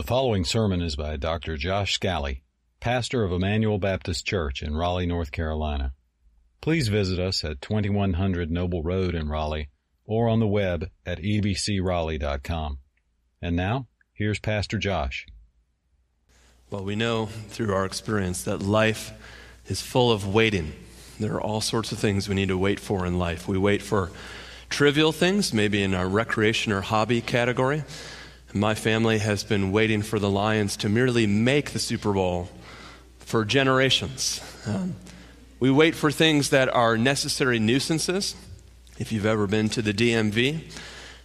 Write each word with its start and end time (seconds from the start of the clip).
The 0.00 0.06
following 0.06 0.46
sermon 0.46 0.80
is 0.80 0.96
by 0.96 1.18
Dr. 1.18 1.58
Josh 1.58 1.92
Scally, 1.92 2.42
pastor 2.80 3.22
of 3.22 3.32
Emmanuel 3.32 3.76
Baptist 3.76 4.24
Church 4.24 4.62
in 4.62 4.74
Raleigh, 4.74 5.04
North 5.04 5.30
Carolina. 5.30 5.92
Please 6.62 6.88
visit 6.88 7.18
us 7.18 7.44
at 7.44 7.60
2100 7.60 8.50
Noble 8.50 8.82
Road 8.82 9.14
in 9.14 9.28
Raleigh 9.28 9.68
or 10.06 10.26
on 10.26 10.40
the 10.40 10.46
web 10.46 10.88
at 11.04 11.18
ebcraleigh.com. 11.18 12.78
And 13.42 13.54
now, 13.54 13.88
here's 14.14 14.38
Pastor 14.38 14.78
Josh. 14.78 15.26
Well, 16.70 16.82
we 16.82 16.96
know 16.96 17.26
through 17.26 17.74
our 17.74 17.84
experience 17.84 18.42
that 18.44 18.62
life 18.62 19.12
is 19.66 19.82
full 19.82 20.10
of 20.10 20.26
waiting. 20.26 20.72
There 21.18 21.34
are 21.34 21.42
all 21.42 21.60
sorts 21.60 21.92
of 21.92 21.98
things 21.98 22.26
we 22.26 22.34
need 22.34 22.48
to 22.48 22.56
wait 22.56 22.80
for 22.80 23.04
in 23.04 23.18
life. 23.18 23.46
We 23.46 23.58
wait 23.58 23.82
for 23.82 24.10
trivial 24.70 25.12
things, 25.12 25.52
maybe 25.52 25.82
in 25.82 25.92
our 25.92 26.08
recreation 26.08 26.72
or 26.72 26.80
hobby 26.80 27.20
category. 27.20 27.84
My 28.52 28.74
family 28.74 29.18
has 29.18 29.44
been 29.44 29.70
waiting 29.70 30.02
for 30.02 30.18
the 30.18 30.28
Lions 30.28 30.76
to 30.78 30.88
merely 30.88 31.24
make 31.24 31.70
the 31.70 31.78
Super 31.78 32.12
Bowl 32.12 32.48
for 33.20 33.44
generations. 33.44 34.40
Um, 34.66 34.96
we 35.60 35.70
wait 35.70 35.94
for 35.94 36.10
things 36.10 36.50
that 36.50 36.68
are 36.68 36.98
necessary 36.98 37.60
nuisances. 37.60 38.34
If 38.98 39.12
you've 39.12 39.26
ever 39.26 39.46
been 39.46 39.68
to 39.70 39.82
the 39.82 39.94
DMV 39.94 40.62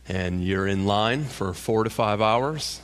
and 0.08 0.46
you're 0.46 0.68
in 0.68 0.86
line 0.86 1.24
for 1.24 1.52
four 1.56 1.84
to 1.84 1.90
five 1.90 2.22
hours, 2.22 2.80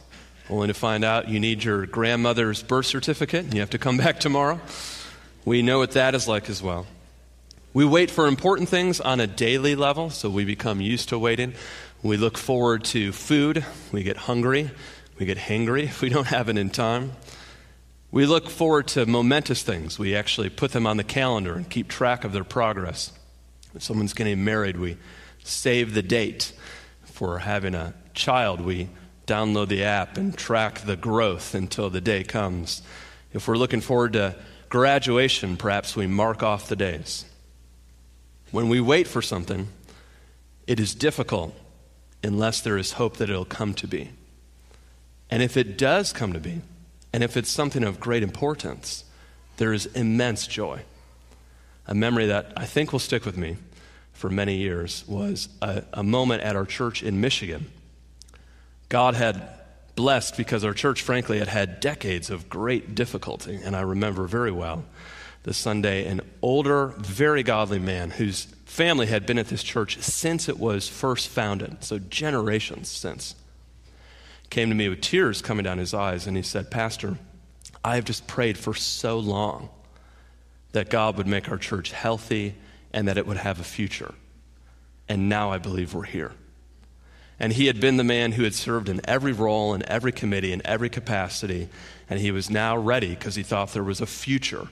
only 0.49 0.67
to 0.69 0.73
find 0.73 1.03
out 1.03 1.29
you 1.29 1.39
need 1.39 1.63
your 1.63 1.85
grandmother's 1.85 2.63
birth 2.63 2.87
certificate 2.87 3.45
and 3.45 3.53
you 3.53 3.59
have 3.59 3.69
to 3.69 3.77
come 3.77 3.97
back 3.97 4.19
tomorrow, 4.19 4.59
we 5.45 5.61
know 5.61 5.77
what 5.77 5.91
that 5.91 6.15
is 6.15 6.27
like 6.27 6.49
as 6.49 6.63
well. 6.63 6.87
We 7.73 7.85
wait 7.85 8.09
for 8.09 8.27
important 8.27 8.69
things 8.69 8.99
on 8.99 9.19
a 9.19 9.27
daily 9.27 9.75
level, 9.75 10.09
so 10.09 10.29
we 10.31 10.45
become 10.45 10.81
used 10.81 11.09
to 11.09 11.19
waiting. 11.19 11.53
We 12.03 12.17
look 12.17 12.35
forward 12.35 12.83
to 12.85 13.11
food. 13.11 13.63
We 13.91 14.01
get 14.01 14.17
hungry. 14.17 14.71
We 15.19 15.27
get 15.27 15.37
hangry 15.37 15.83
if 15.83 16.01
we 16.01 16.09
don't 16.09 16.27
have 16.27 16.49
it 16.49 16.57
in 16.57 16.71
time. 16.71 17.11
We 18.09 18.25
look 18.25 18.49
forward 18.49 18.87
to 18.89 19.05
momentous 19.05 19.61
things. 19.61 19.99
We 19.99 20.15
actually 20.15 20.49
put 20.49 20.71
them 20.71 20.87
on 20.87 20.97
the 20.97 21.03
calendar 21.03 21.53
and 21.53 21.69
keep 21.69 21.87
track 21.87 22.23
of 22.23 22.33
their 22.33 22.43
progress. 22.43 23.11
If 23.75 23.83
someone's 23.83 24.13
getting 24.13 24.43
married, 24.43 24.77
we 24.77 24.97
save 25.43 25.93
the 25.93 26.01
date. 26.01 26.53
For 27.03 27.37
having 27.37 27.75
a 27.75 27.93
child, 28.15 28.61
we 28.61 28.89
download 29.27 29.67
the 29.67 29.83
app 29.83 30.17
and 30.17 30.35
track 30.35 30.81
the 30.81 30.95
growth 30.95 31.53
until 31.53 31.91
the 31.91 32.01
day 32.01 32.23
comes. 32.23 32.81
If 33.31 33.47
we're 33.47 33.57
looking 33.57 33.79
forward 33.79 34.13
to 34.13 34.35
graduation, 34.69 35.55
perhaps 35.55 35.95
we 35.95 36.07
mark 36.07 36.41
off 36.41 36.67
the 36.67 36.75
days. 36.75 37.25
When 38.49 38.69
we 38.69 38.81
wait 38.81 39.07
for 39.07 39.21
something, 39.21 39.67
it 40.65 40.79
is 40.79 40.95
difficult 40.95 41.55
unless 42.23 42.61
there 42.61 42.77
is 42.77 42.93
hope 42.93 43.17
that 43.17 43.29
it'll 43.29 43.45
come 43.45 43.73
to 43.75 43.87
be. 43.87 44.11
And 45.29 45.41
if 45.41 45.57
it 45.57 45.77
does 45.77 46.13
come 46.13 46.33
to 46.33 46.39
be, 46.39 46.61
and 47.13 47.23
if 47.23 47.35
it's 47.35 47.49
something 47.49 47.83
of 47.83 47.99
great 47.99 48.23
importance, 48.23 49.05
there 49.57 49.73
is 49.73 49.85
immense 49.87 50.47
joy. 50.47 50.81
A 51.87 51.95
memory 51.95 52.27
that 52.27 52.53
I 52.55 52.65
think 52.65 52.91
will 52.91 52.99
stick 52.99 53.25
with 53.25 53.37
me 53.37 53.57
for 54.13 54.29
many 54.29 54.57
years 54.57 55.03
was 55.07 55.49
a, 55.61 55.83
a 55.93 56.03
moment 56.03 56.43
at 56.43 56.55
our 56.55 56.65
church 56.65 57.01
in 57.01 57.19
Michigan. 57.19 57.71
God 58.89 59.15
had 59.15 59.41
blessed 59.95 60.37
because 60.37 60.63
our 60.63 60.73
church, 60.73 61.01
frankly, 61.01 61.39
had 61.39 61.47
had 61.47 61.79
decades 61.79 62.29
of 62.29 62.49
great 62.49 62.95
difficulty. 62.95 63.59
And 63.63 63.75
I 63.75 63.81
remember 63.81 64.27
very 64.27 64.51
well 64.51 64.85
the 65.43 65.53
Sunday 65.53 66.05
an 66.05 66.21
older, 66.41 66.93
very 66.97 67.43
godly 67.43 67.79
man 67.79 68.11
whose 68.11 68.45
family 68.71 69.05
had 69.05 69.25
been 69.25 69.37
at 69.37 69.47
this 69.47 69.63
church 69.63 69.99
since 69.99 70.47
it 70.47 70.57
was 70.57 70.87
first 70.87 71.27
founded, 71.27 71.83
so 71.83 71.99
generations 71.99 72.87
since, 72.87 73.35
came 74.49 74.69
to 74.69 74.75
me 74.75 74.87
with 74.87 75.01
tears 75.01 75.41
coming 75.41 75.65
down 75.65 75.77
his 75.77 75.93
eyes, 75.93 76.25
and 76.25 76.37
he 76.37 76.43
said, 76.43 76.71
Pastor, 76.71 77.17
I 77.83 77.95
have 77.95 78.05
just 78.05 78.27
prayed 78.27 78.57
for 78.57 78.73
so 78.73 79.19
long 79.19 79.69
that 80.71 80.89
God 80.89 81.17
would 81.17 81.27
make 81.27 81.49
our 81.49 81.57
church 81.57 81.91
healthy 81.91 82.55
and 82.93 83.09
that 83.09 83.17
it 83.17 83.27
would 83.27 83.37
have 83.37 83.59
a 83.59 83.63
future. 83.63 84.13
And 85.09 85.27
now 85.27 85.51
I 85.51 85.57
believe 85.57 85.93
we're 85.93 86.03
here. 86.03 86.31
And 87.39 87.51
he 87.51 87.65
had 87.65 87.81
been 87.81 87.97
the 87.97 88.05
man 88.05 88.31
who 88.31 88.43
had 88.43 88.53
served 88.53 88.87
in 88.87 89.01
every 89.05 89.33
role, 89.33 89.73
in 89.73 89.83
every 89.89 90.13
committee, 90.13 90.53
in 90.53 90.61
every 90.63 90.89
capacity, 90.89 91.67
and 92.09 92.21
he 92.21 92.31
was 92.31 92.49
now 92.49 92.77
ready 92.77 93.09
because 93.09 93.35
he 93.35 93.43
thought 93.43 93.73
there 93.73 93.83
was 93.83 93.99
a 93.99 94.05
future 94.05 94.69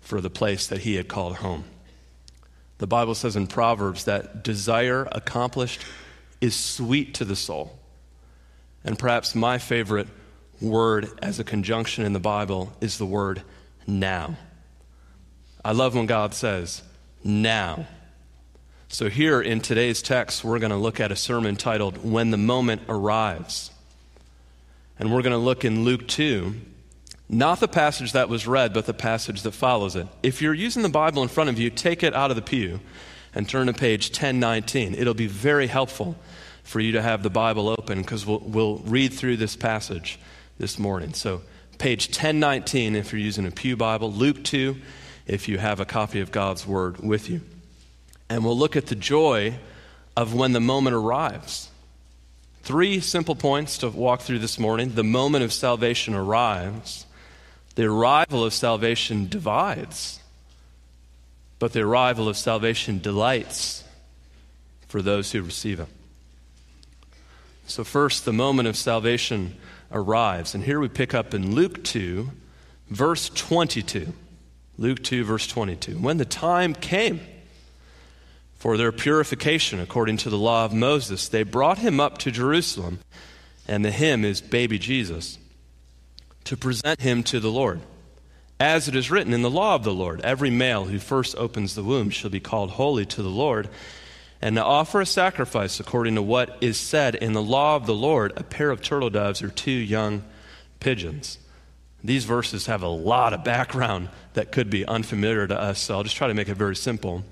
for 0.00 0.20
the 0.20 0.30
place 0.30 0.68
that 0.68 0.82
he 0.82 0.94
had 0.94 1.08
called 1.08 1.36
home. 1.36 1.64
The 2.80 2.86
Bible 2.86 3.14
says 3.14 3.36
in 3.36 3.46
Proverbs 3.46 4.06
that 4.06 4.42
desire 4.42 5.06
accomplished 5.12 5.84
is 6.40 6.56
sweet 6.56 7.12
to 7.14 7.26
the 7.26 7.36
soul. 7.36 7.78
And 8.82 8.98
perhaps 8.98 9.34
my 9.34 9.58
favorite 9.58 10.08
word 10.62 11.10
as 11.20 11.38
a 11.38 11.44
conjunction 11.44 12.06
in 12.06 12.14
the 12.14 12.18
Bible 12.18 12.72
is 12.80 12.96
the 12.96 13.04
word 13.04 13.42
now. 13.86 14.38
I 15.62 15.72
love 15.72 15.94
when 15.94 16.06
God 16.06 16.32
says, 16.32 16.82
now. 17.22 17.86
So, 18.88 19.10
here 19.10 19.42
in 19.42 19.60
today's 19.60 20.00
text, 20.00 20.42
we're 20.42 20.58
going 20.58 20.72
to 20.72 20.78
look 20.78 21.00
at 21.00 21.12
a 21.12 21.16
sermon 21.16 21.56
titled, 21.56 22.02
When 22.02 22.30
the 22.30 22.38
Moment 22.38 22.80
Arrives. 22.88 23.70
And 24.98 25.12
we're 25.12 25.20
going 25.20 25.32
to 25.32 25.36
look 25.36 25.66
in 25.66 25.84
Luke 25.84 26.08
2 26.08 26.54
not 27.32 27.60
the 27.60 27.68
passage 27.68 28.12
that 28.12 28.28
was 28.28 28.46
read, 28.46 28.72
but 28.72 28.86
the 28.86 28.94
passage 28.94 29.42
that 29.42 29.52
follows 29.52 29.94
it. 29.94 30.08
If 30.20 30.42
you're 30.42 30.52
using 30.52 30.82
the 30.82 30.88
Bible 30.88 31.22
in 31.22 31.28
front 31.28 31.48
of 31.48 31.60
you, 31.60 31.70
take 31.70 32.02
it 32.02 32.12
out 32.12 32.30
of 32.30 32.36
the 32.36 32.42
pew 32.42 32.80
and 33.32 33.48
turn 33.48 33.68
to 33.68 33.72
page 33.72 34.08
1019. 34.08 34.94
It'll 34.96 35.14
be 35.14 35.28
very 35.28 35.68
helpful 35.68 36.16
for 36.64 36.80
you 36.80 36.92
to 36.92 37.02
have 37.02 37.22
the 37.22 37.30
Bible 37.30 37.68
open 37.68 38.02
because 38.02 38.26
we'll, 38.26 38.40
we'll 38.40 38.78
read 38.78 39.12
through 39.12 39.36
this 39.36 39.54
passage 39.54 40.18
this 40.58 40.76
morning. 40.76 41.14
So, 41.14 41.42
page 41.78 42.08
1019 42.08 42.96
if 42.96 43.12
you're 43.12 43.20
using 43.20 43.46
a 43.46 43.52
Pew 43.52 43.76
Bible, 43.76 44.12
Luke 44.12 44.42
2 44.42 44.76
if 45.26 45.48
you 45.48 45.58
have 45.58 45.78
a 45.78 45.84
copy 45.84 46.20
of 46.20 46.32
God's 46.32 46.66
Word 46.66 46.98
with 46.98 47.30
you. 47.30 47.42
And 48.28 48.44
we'll 48.44 48.58
look 48.58 48.74
at 48.74 48.86
the 48.86 48.96
joy 48.96 49.54
of 50.16 50.34
when 50.34 50.52
the 50.52 50.60
moment 50.60 50.96
arrives. 50.96 51.70
Three 52.62 52.98
simple 52.98 53.36
points 53.36 53.78
to 53.78 53.88
walk 53.88 54.22
through 54.22 54.40
this 54.40 54.58
morning. 54.58 54.94
The 54.94 55.04
moment 55.04 55.44
of 55.44 55.52
salvation 55.52 56.14
arrives. 56.14 57.06
The 57.76 57.84
arrival 57.84 58.44
of 58.44 58.52
salvation 58.52 59.28
divides, 59.28 60.20
but 61.58 61.72
the 61.72 61.82
arrival 61.82 62.28
of 62.28 62.36
salvation 62.36 62.98
delights 62.98 63.84
for 64.88 65.00
those 65.00 65.32
who 65.32 65.42
receive 65.42 65.78
it. 65.80 65.88
So, 67.66 67.84
first, 67.84 68.24
the 68.24 68.32
moment 68.32 68.66
of 68.66 68.76
salvation 68.76 69.56
arrives. 69.92 70.54
And 70.54 70.64
here 70.64 70.80
we 70.80 70.88
pick 70.88 71.14
up 71.14 71.32
in 71.32 71.54
Luke 71.54 71.84
2, 71.84 72.30
verse 72.88 73.28
22. 73.28 74.12
Luke 74.76 75.02
2, 75.04 75.24
verse 75.24 75.46
22. 75.46 75.92
When 75.92 76.16
the 76.16 76.24
time 76.24 76.74
came 76.74 77.20
for 78.56 78.76
their 78.76 78.90
purification 78.90 79.78
according 79.78 80.16
to 80.18 80.30
the 80.30 80.38
law 80.38 80.64
of 80.64 80.72
Moses, 80.72 81.28
they 81.28 81.44
brought 81.44 81.78
him 81.78 82.00
up 82.00 82.18
to 82.18 82.32
Jerusalem, 82.32 82.98
and 83.68 83.84
the 83.84 83.92
him 83.92 84.24
is 84.24 84.40
Baby 84.40 84.78
Jesus 84.78 85.38
to 86.44 86.56
present 86.56 87.00
him 87.00 87.22
to 87.24 87.40
the 87.40 87.50
Lord. 87.50 87.80
As 88.58 88.88
it 88.88 88.94
is 88.94 89.10
written 89.10 89.32
in 89.32 89.42
the 89.42 89.50
law 89.50 89.74
of 89.74 89.84
the 89.84 89.94
Lord, 89.94 90.20
every 90.20 90.50
male 90.50 90.84
who 90.84 90.98
first 90.98 91.34
opens 91.36 91.74
the 91.74 91.82
womb 91.82 92.10
shall 92.10 92.30
be 92.30 92.40
called 92.40 92.72
holy 92.72 93.06
to 93.06 93.22
the 93.22 93.30
Lord, 93.30 93.68
and 94.42 94.56
to 94.56 94.64
offer 94.64 95.00
a 95.00 95.06
sacrifice 95.06 95.80
according 95.80 96.14
to 96.16 96.22
what 96.22 96.58
is 96.60 96.78
said 96.78 97.14
in 97.14 97.32
the 97.32 97.42
law 97.42 97.76
of 97.76 97.86
the 97.86 97.94
Lord, 97.94 98.32
a 98.36 98.42
pair 98.42 98.70
of 98.70 98.82
turtle 98.82 99.10
doves 99.10 99.42
or 99.42 99.48
two 99.48 99.70
young 99.70 100.24
pigeons. 100.78 101.38
These 102.02 102.24
verses 102.24 102.66
have 102.66 102.82
a 102.82 102.88
lot 102.88 103.32
of 103.32 103.44
background 103.44 104.08
that 104.34 104.52
could 104.52 104.70
be 104.70 104.86
unfamiliar 104.86 105.46
to 105.46 105.58
us, 105.58 105.78
so 105.78 105.94
I'll 105.96 106.02
just 106.02 106.16
try 106.16 106.28
to 106.28 106.34
make 106.34 106.48
it 106.48 106.56
very 106.56 106.76
simple. 106.76 107.24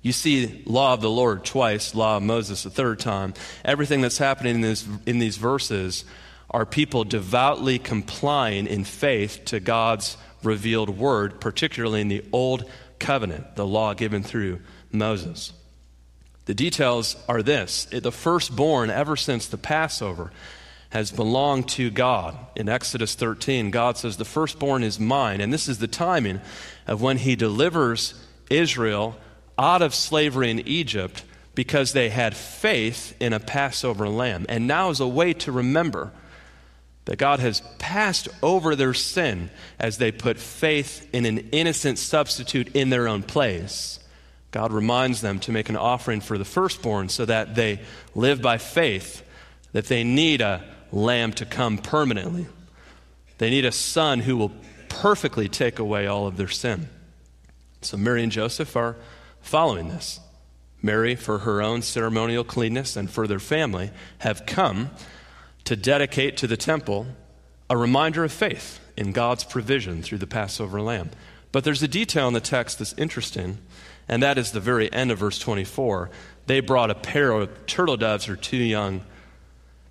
You 0.00 0.12
see 0.12 0.62
law 0.66 0.94
of 0.94 1.00
the 1.00 1.10
Lord 1.10 1.44
twice, 1.44 1.94
law 1.94 2.16
of 2.16 2.24
Moses 2.24 2.66
a 2.66 2.70
third 2.70 2.98
time. 2.98 3.34
Everything 3.64 4.00
that's 4.00 4.18
happening 4.18 4.56
in, 4.56 4.60
this, 4.60 4.86
in 5.06 5.20
these 5.20 5.36
verses 5.36 6.04
are 6.52 6.66
people 6.66 7.04
devoutly 7.04 7.78
complying 7.78 8.66
in 8.66 8.84
faith 8.84 9.44
to 9.46 9.60
God's 9.60 10.16
revealed 10.42 10.90
word, 10.90 11.40
particularly 11.40 12.00
in 12.00 12.08
the 12.08 12.24
Old 12.32 12.68
Covenant, 12.98 13.56
the 13.56 13.66
law 13.66 13.94
given 13.94 14.22
through 14.22 14.60
Moses. 14.90 15.52
The 16.44 16.54
details 16.54 17.16
are 17.28 17.42
this 17.42 17.86
the 17.86 18.12
firstborn, 18.12 18.90
ever 18.90 19.16
since 19.16 19.46
the 19.46 19.58
Passover, 19.58 20.32
has 20.90 21.10
belonged 21.10 21.68
to 21.70 21.90
God. 21.90 22.36
In 22.54 22.68
Exodus 22.68 23.14
13, 23.14 23.70
God 23.70 23.96
says, 23.96 24.16
The 24.16 24.24
firstborn 24.24 24.82
is 24.82 25.00
mine. 25.00 25.40
And 25.40 25.52
this 25.52 25.68
is 25.68 25.78
the 25.78 25.88
timing 25.88 26.40
of 26.86 27.00
when 27.00 27.16
he 27.16 27.34
delivers 27.34 28.14
Israel 28.50 29.16
out 29.58 29.80
of 29.80 29.94
slavery 29.94 30.50
in 30.50 30.60
Egypt 30.68 31.24
because 31.54 31.92
they 31.92 32.10
had 32.10 32.36
faith 32.36 33.14
in 33.20 33.32
a 33.32 33.40
Passover 33.40 34.08
lamb. 34.08 34.44
And 34.48 34.66
now 34.66 34.90
is 34.90 35.00
a 35.00 35.08
way 35.08 35.32
to 35.34 35.52
remember 35.52 36.12
that 37.04 37.18
God 37.18 37.40
has 37.40 37.62
passed 37.78 38.28
over 38.42 38.76
their 38.76 38.94
sin 38.94 39.50
as 39.78 39.98
they 39.98 40.12
put 40.12 40.38
faith 40.38 41.08
in 41.12 41.26
an 41.26 41.48
innocent 41.50 41.98
substitute 41.98 42.74
in 42.76 42.90
their 42.90 43.08
own 43.08 43.22
place. 43.22 43.98
God 44.52 44.72
reminds 44.72 45.20
them 45.20 45.40
to 45.40 45.52
make 45.52 45.68
an 45.68 45.76
offering 45.76 46.20
for 46.20 46.38
the 46.38 46.44
firstborn 46.44 47.08
so 47.08 47.24
that 47.24 47.54
they 47.54 47.80
live 48.14 48.40
by 48.40 48.58
faith, 48.58 49.22
that 49.72 49.86
they 49.86 50.04
need 50.04 50.40
a 50.40 50.62
lamb 50.92 51.32
to 51.32 51.46
come 51.46 51.78
permanently, 51.78 52.46
They 53.38 53.50
need 53.50 53.64
a 53.64 53.72
son 53.72 54.20
who 54.20 54.36
will 54.36 54.52
perfectly 54.88 55.48
take 55.48 55.80
away 55.80 56.06
all 56.06 56.28
of 56.28 56.36
their 56.36 56.48
sin. 56.48 56.88
So 57.80 57.96
Mary 57.96 58.22
and 58.22 58.30
Joseph 58.30 58.76
are 58.76 58.96
following 59.40 59.88
this. 59.88 60.20
Mary, 60.80 61.16
for 61.16 61.38
her 61.38 61.62
own 61.62 61.82
ceremonial 61.82 62.44
cleanness 62.44 62.96
and 62.96 63.10
for 63.10 63.26
their 63.26 63.40
family, 63.40 63.90
have 64.18 64.46
come 64.46 64.90
to 65.64 65.76
dedicate 65.76 66.36
to 66.38 66.46
the 66.46 66.56
temple 66.56 67.06
a 67.70 67.76
reminder 67.76 68.24
of 68.24 68.32
faith 68.32 68.80
in 68.96 69.12
God's 69.12 69.44
provision 69.44 70.02
through 70.02 70.18
the 70.18 70.26
Passover 70.26 70.80
lamb. 70.80 71.10
But 71.52 71.64
there's 71.64 71.82
a 71.82 71.88
detail 71.88 72.28
in 72.28 72.34
the 72.34 72.40
text 72.40 72.78
that's 72.78 72.94
interesting, 72.94 73.58
and 74.08 74.22
that 74.22 74.38
is 74.38 74.52
the 74.52 74.60
very 74.60 74.92
end 74.92 75.10
of 75.10 75.18
verse 75.18 75.38
24. 75.38 76.10
They 76.46 76.60
brought 76.60 76.90
a 76.90 76.94
pair 76.94 77.30
of 77.32 77.66
turtle 77.66 77.96
doves 77.96 78.28
or 78.28 78.36
two 78.36 78.56
young 78.56 79.02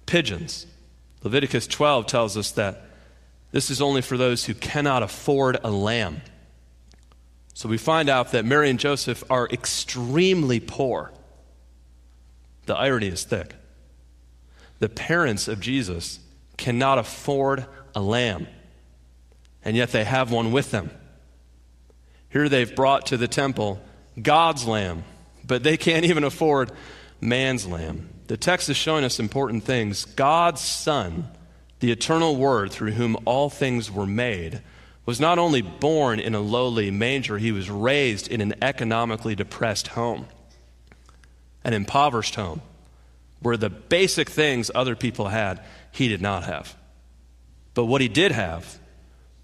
pigeons. 0.06 0.68
Leviticus 1.24 1.68
12 1.68 2.08
tells 2.08 2.36
us 2.36 2.52
that 2.52 2.84
this 3.52 3.70
is 3.70 3.82
only 3.82 4.02
for 4.02 4.18
those 4.18 4.46
who 4.46 4.54
cannot 4.54 5.04
afford 5.04 5.58
a 5.64 5.72
lamb. 5.72 6.22
So 7.54 7.70
we 7.70 7.78
find 7.78 8.10
out 8.10 8.32
that 8.32 8.46
Mary 8.46 8.70
and 8.70 8.80
Joseph 8.80 9.24
are 9.30 9.48
extremely 9.50 10.60
poor. 10.60 11.12
The 12.66 12.76
irony 12.76 13.08
is 13.08 13.24
thick. 13.24 13.54
The 14.82 14.90
parents 14.90 15.48
of 15.48 15.60
Jesus 15.60 16.20
cannot 16.58 16.98
afford 16.98 17.68
a 17.94 18.02
lamb, 18.02 18.48
and 19.64 19.78
yet 19.78 19.92
they 19.92 20.04
have 20.04 20.32
one 20.32 20.52
with 20.52 20.72
them. 20.72 20.90
Here 22.30 22.50
they've 22.50 22.76
brought 22.76 23.06
to 23.08 23.18
the 23.18 23.28
temple 23.28 23.80
God's 24.20 24.66
lamb, 24.66 25.04
but 25.46 25.62
they 25.62 25.78
can't 25.78 26.06
even 26.06 26.24
afford 26.24 26.72
man's 27.22 27.68
lamb. 27.68 28.10
The 28.26 28.38
text 28.38 28.70
is 28.70 28.76
showing 28.76 29.04
us 29.04 29.20
important 29.20 29.66
things. 29.66 30.06
God's 30.06 30.62
Son, 30.62 31.30
the 31.80 31.92
eternal 31.92 32.36
Word 32.36 32.72
through 32.72 32.94
whom 32.94 33.18
all 33.26 33.52
things 33.52 33.92
were 33.92 34.08
made, 34.08 34.64
was 35.06 35.20
not 35.20 35.38
only 35.38 35.62
born 35.62 36.20
in 36.20 36.34
a 36.34 36.42
lowly 36.42 36.90
manger, 36.90 37.38
he 37.38 37.52
was 37.52 37.70
raised 37.70 38.28
in 38.28 38.42
an 38.42 38.56
economically 38.64 39.36
depressed 39.36 39.90
home, 39.90 40.26
an 41.64 41.74
impoverished 41.74 42.34
home, 42.34 42.64
where 43.42 43.58
the 43.58 43.70
basic 43.70 44.30
things 44.30 44.72
other 44.74 44.96
people 44.96 45.30
had, 45.30 45.62
he 45.92 46.08
did 46.08 46.22
not 46.22 46.44
have. 46.44 46.76
But 47.74 47.86
what 47.86 48.02
he 48.02 48.08
did 48.08 48.32
have 48.32 48.80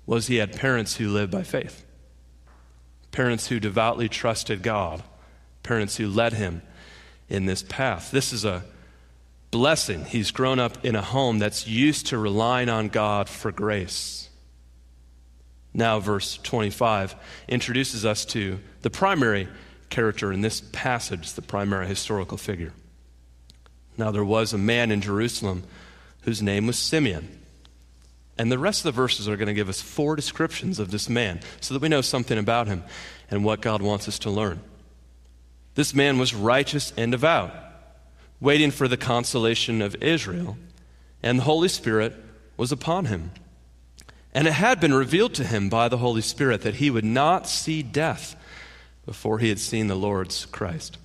was 0.05 0.27
he 0.27 0.37
had 0.37 0.55
parents 0.55 0.95
who 0.95 1.09
lived 1.09 1.31
by 1.31 1.43
faith, 1.43 1.85
parents 3.11 3.47
who 3.47 3.59
devoutly 3.59 4.07
trusted 4.07 4.61
God, 4.61 5.03
parents 5.63 5.97
who 5.97 6.07
led 6.07 6.33
him 6.33 6.61
in 7.27 7.45
this 7.45 7.63
path. 7.63 8.11
This 8.11 8.31
is 8.31 8.45
a 8.45 8.63
blessing. 9.51 10.05
He's 10.05 10.31
grown 10.31 10.59
up 10.59 10.85
in 10.85 10.95
a 10.95 11.01
home 11.01 11.39
that's 11.39 11.67
used 11.67 12.07
to 12.07 12.17
relying 12.17 12.69
on 12.69 12.89
God 12.89 13.27
for 13.27 13.51
grace. 13.51 14.29
Now, 15.73 15.99
verse 15.99 16.37
25 16.37 17.15
introduces 17.47 18.05
us 18.05 18.25
to 18.25 18.59
the 18.81 18.89
primary 18.89 19.47
character 19.89 20.31
in 20.31 20.41
this 20.41 20.61
passage, 20.71 21.33
the 21.33 21.41
primary 21.41 21.87
historical 21.87 22.37
figure. 22.37 22.73
Now, 23.97 24.11
there 24.11 24.23
was 24.23 24.53
a 24.53 24.57
man 24.57 24.91
in 24.91 25.01
Jerusalem 25.01 25.63
whose 26.21 26.41
name 26.41 26.67
was 26.67 26.77
Simeon. 26.77 27.39
And 28.37 28.51
the 28.51 28.59
rest 28.59 28.81
of 28.81 28.93
the 28.93 29.01
verses 29.01 29.27
are 29.27 29.37
going 29.37 29.47
to 29.47 29.53
give 29.53 29.69
us 29.69 29.81
four 29.81 30.15
descriptions 30.15 30.77
of 30.77 30.91
this 30.91 31.09
man 31.09 31.39
so 31.59 31.73
that 31.73 31.81
we 31.81 31.89
know 31.89 32.01
something 32.01 32.37
about 32.37 32.67
him 32.67 32.83
and 33.31 33.43
what 33.43 33.61
God 33.61 33.81
wants 33.81 34.07
us 34.07 34.19
to 34.19 34.29
learn. 34.29 34.61
This 35.73 35.93
man 35.93 36.17
was 36.17 36.35
righteous 36.35 36.93
and 36.97 37.11
devout, 37.11 37.51
waiting 38.39 38.71
for 38.71 38.87
the 38.87 38.97
consolation 38.97 39.81
of 39.81 39.95
Israel, 40.01 40.57
and 41.23 41.39
the 41.39 41.43
Holy 41.43 41.67
Spirit 41.67 42.15
was 42.57 42.71
upon 42.71 43.05
him. 43.05 43.31
And 44.33 44.47
it 44.47 44.53
had 44.53 44.79
been 44.79 44.93
revealed 44.93 45.33
to 45.35 45.43
him 45.43 45.69
by 45.69 45.87
the 45.87 45.97
Holy 45.97 46.21
Spirit 46.21 46.61
that 46.61 46.75
he 46.75 46.91
would 46.91 47.05
not 47.05 47.47
see 47.47 47.81
death 47.81 48.35
before 49.05 49.39
he 49.39 49.49
had 49.49 49.59
seen 49.59 49.87
the 49.87 49.95
Lord's 49.95 50.45
Christ. 50.45 50.97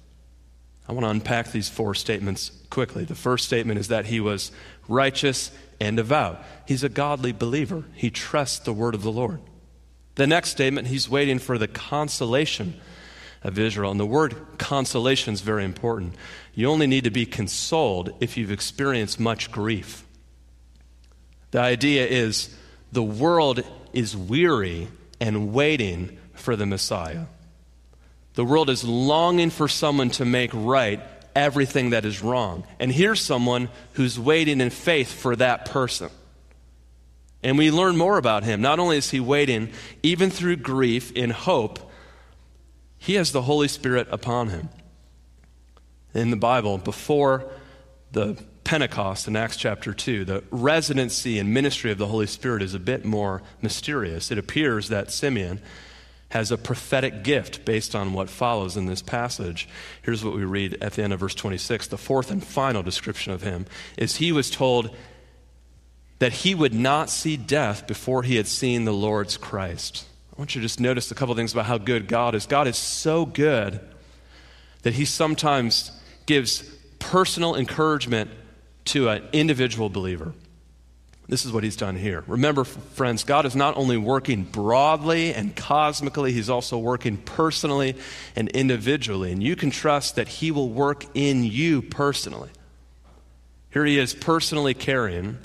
I 0.93 0.95
want 0.95 1.07
to 1.07 1.11
unpack 1.11 1.53
these 1.53 1.71
four 1.71 1.95
statements 1.95 2.53
quickly. 2.69 3.07
The 3.07 3.15
first 3.15 3.47
statement 3.47 3.81
is 3.81 3.89
that 3.89 4.05
he 4.05 4.21
was 4.21 4.53
righteous 4.89 5.51
and 5.81 5.97
devout. 5.97 6.45
He's 6.69 6.85
a 6.85 6.91
godly 6.91 7.33
believer, 7.33 7.85
he 7.95 8.11
trusts 8.11 8.59
the 8.59 8.75
word 8.75 8.95
of 8.95 9.03
the 9.03 9.11
Lord. 9.11 9.41
The 10.17 10.27
next 10.27 10.51
statement, 10.51 10.89
he's 10.89 11.09
waiting 11.09 11.39
for 11.39 11.57
the 11.57 11.67
consolation 11.67 12.79
of 13.43 13.59
Israel. 13.59 13.91
And 13.91 13.99
the 13.99 14.05
word 14.05 14.37
consolation 14.59 15.33
is 15.33 15.41
very 15.41 15.65
important. 15.65 16.15
You 16.53 16.69
only 16.69 16.87
need 16.87 17.05
to 17.05 17.11
be 17.11 17.25
consoled 17.25 18.13
if 18.21 18.37
you've 18.37 18.53
experienced 18.53 19.19
much 19.19 19.51
grief. 19.51 20.05
The 21.53 21.61
idea 21.61 22.07
is 22.07 22.55
the 22.93 23.03
world 23.03 23.65
is 23.95 24.15
weary 24.15 24.89
and 25.19 25.55
waiting 25.55 26.19
for 26.35 26.55
the 26.55 26.67
Messiah. 26.67 27.25
The 28.35 28.45
world 28.45 28.71
is 28.71 28.85
longing 28.85 29.51
for 29.51 29.69
someone 29.69 30.11
to 30.11 30.25
make 30.25 30.51
right 30.55 31.01
everything 31.35 31.91
that 31.91 32.05
is 32.05 32.23
wrong. 32.23 32.65
And 32.79 32.91
here's 32.91 33.21
someone 33.21 33.69
who's 33.95 34.19
waiting 34.19 34.61
in 34.61 34.71
faith 34.71 35.13
for 35.13 35.37
that 35.37 35.67
person. 35.67 36.11
And 37.43 37.59
we 37.59 37.71
learn 37.71 37.97
more 37.97 38.19
about 38.19 38.45
him. 38.45 38.61
Not 38.61 38.79
only 38.79 38.97
is 38.99 39.11
he 39.11 39.21
waiting, 39.21 39.71
even 40.03 40.31
through 40.31 40.57
grief, 40.57 41.11
in 41.13 41.31
hope, 41.31 41.91
he 42.99 43.15
has 43.15 43.33
the 43.33 43.43
Holy 43.43 43.69
Spirit 43.69 44.07
upon 44.11 44.49
him. 44.49 44.69
In 46.15 46.31
the 46.31 46.37
Bible, 46.37 46.79
before 46.79 47.51
the 48.13 48.37
Pentecost 48.65 49.27
in 49.27 49.35
Acts 49.35 49.57
chapter 49.57 49.93
2, 49.93 50.25
the 50.25 50.45
residency 50.51 51.39
and 51.39 51.53
ministry 51.53 51.91
of 51.91 51.99
the 51.99 52.07
Holy 52.07 52.27
Spirit 52.27 52.63
is 52.63 52.75
a 52.75 52.79
bit 52.79 53.05
more 53.05 53.43
mysterious. 53.61 54.31
It 54.31 54.39
appears 54.39 54.89
that 54.89 55.11
Simeon 55.11 55.61
has 56.33 56.51
a 56.51 56.57
prophetic 56.57 57.23
gift 57.23 57.63
based 57.67 57.95
on 57.95 58.15
what 58.15 58.31
follows 58.31 58.75
in 58.75 58.87
this 58.87 59.03
passage. 59.03 59.69
Here's 60.01 60.25
what 60.25 60.35
we 60.35 60.45
read 60.45 60.83
at 60.83 60.95
the 60.95 61.03
end 61.03 61.13
of 61.13 61.21
verse 61.21 61.35
26. 61.35 61.89
The 61.89 61.99
fourth 61.99 62.31
and 62.31 62.43
final 62.43 62.83
description 62.83 63.35
of 63.35 63.43
him 63.43 63.67
is 63.99 64.17
he 64.17 64.33
was 64.33 64.51
told 64.51 64.97
that 66.21 66.33
he 66.33 66.55
would 66.55 66.73
not 66.73 67.11
see 67.11 67.37
death 67.37 67.87
before 67.87 68.23
he 68.23 68.37
had 68.37 68.47
seen 68.47 68.87
the 68.87 68.95
Lord's 68.95 69.37
Christ. 69.37 70.07
I 70.35 70.41
want 70.41 70.55
you 70.55 70.63
to 70.63 70.65
just 70.65 70.81
notice 70.81 71.11
a 71.11 71.15
couple 71.15 71.35
things 71.35 71.53
about 71.53 71.67
how 71.67 71.77
good 71.77 72.09
God 72.09 72.35
is. 72.35 72.47
God 72.47 72.67
is 72.67 72.79
so 72.79 73.27
good 73.27 73.79
that 74.85 74.95
he 74.95 75.05
sometimes 75.05 75.93
gives 76.25 76.63
personal 76.99 77.57
encouragement 77.57 78.31
to 78.87 79.11
an 79.11 79.23
individual 79.35 79.91
believer. 79.91 80.33
This 81.29 81.45
is 81.45 81.53
what 81.53 81.65
he's 81.65 81.77
done 81.77 81.97
here. 81.97 82.25
Remember, 82.27 82.65
friends, 82.65 83.25
God 83.25 83.47
is 83.47 83.55
not 83.55 83.77
only 83.77 83.97
working 83.97 84.43
broadly 84.43 85.33
and 85.33 85.55
cosmically, 85.55 86.33
he's 86.33 86.51
also 86.51 86.79
working 86.79 87.17
personally 87.17 87.97
and 88.35 88.49
individually. 88.49 89.33
And 89.33 89.43
you 89.43 89.57
can 89.57 89.71
trust 89.71 90.17
that 90.17 90.29
he 90.29 90.51
will 90.51 90.69
work 90.69 91.07
in 91.15 91.45
you 91.45 91.81
personally. 91.81 92.51
Here 93.71 93.85
he 93.85 93.99
is 93.99 94.15
personally 94.15 94.75
carrying 94.75 95.39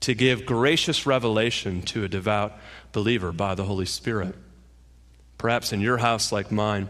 to 0.00 0.14
give 0.14 0.46
gracious 0.46 1.06
revelation 1.06 1.82
to 1.82 2.04
a 2.04 2.08
devout 2.08 2.56
believer 2.92 3.32
by 3.32 3.54
the 3.54 3.64
Holy 3.64 3.86
Spirit. 3.86 4.34
Perhaps 5.38 5.72
in 5.72 5.80
your 5.80 5.98
house, 5.98 6.30
like 6.30 6.52
mine, 6.52 6.88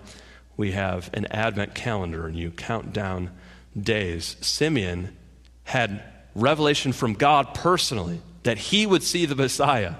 we 0.56 0.72
have 0.72 1.08
an 1.14 1.26
Advent 1.26 1.74
calendar 1.74 2.26
and 2.26 2.36
you 2.36 2.50
count 2.50 2.92
down 2.92 3.30
days. 3.78 4.36
Simeon 4.40 5.16
had 5.64 6.02
revelation 6.40 6.92
from 6.92 7.14
God 7.14 7.54
personally 7.54 8.20
that 8.42 8.58
he 8.58 8.86
would 8.86 9.02
see 9.02 9.26
the 9.26 9.34
Messiah 9.34 9.94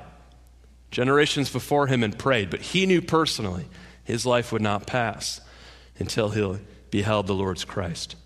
generations 0.90 1.50
before 1.50 1.87
him 1.87 2.02
and 2.02 2.18
prayed, 2.18 2.50
but 2.50 2.61
he 2.61 2.87
knew 2.87 3.02
personally 3.02 3.66
his 4.04 4.25
life 4.25 4.52
would 4.52 4.62
not 4.62 4.87
pass 4.87 5.40
until 5.99 6.30
he 6.30 6.59
beheld 6.90 7.26
the 7.26 7.35
Lord's 7.35 7.64
Christ. 7.64 8.16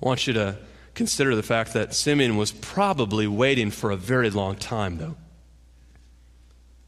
I 0.00 0.06
want 0.06 0.26
you 0.26 0.32
to 0.34 0.58
consider 0.94 1.34
the 1.34 1.42
fact 1.42 1.72
that 1.72 1.94
Simeon 1.94 2.36
was 2.36 2.52
probably 2.52 3.26
waiting 3.26 3.70
for 3.70 3.90
a 3.90 3.96
very 3.96 4.30
long 4.30 4.56
time, 4.56 4.98
though. 4.98 5.16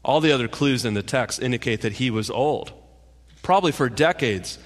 All 0.03 0.21
the 0.21 0.31
other 0.31 0.47
clues 0.47 0.85
in 0.85 0.93
the 0.93 1.03
text 1.03 1.41
indicate 1.41 1.81
that 1.81 1.93
he 1.93 2.09
was 2.09 2.29
old, 2.29 2.71
probably 3.41 3.71
for 3.71 3.89
decades 3.89 4.57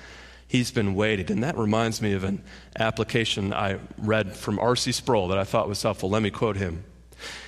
he's 0.54 0.70
been 0.70 0.94
waiting. 0.94 1.32
And 1.32 1.44
that 1.44 1.58
reminds 1.58 2.00
me 2.00 2.14
of 2.14 2.24
an 2.24 2.44
application 2.78 3.52
I 3.52 3.80
read 3.98 4.36
from 4.36 4.60
R.C. 4.60 4.92
Sproul 4.92 5.28
that 5.30 5.38
I 5.40 5.46
thought 5.46 5.68
was 5.68 5.82
helpful. 5.82 6.12
Let 6.12 6.22
me 6.22 6.30
quote 6.30 6.58
him. 6.58 6.86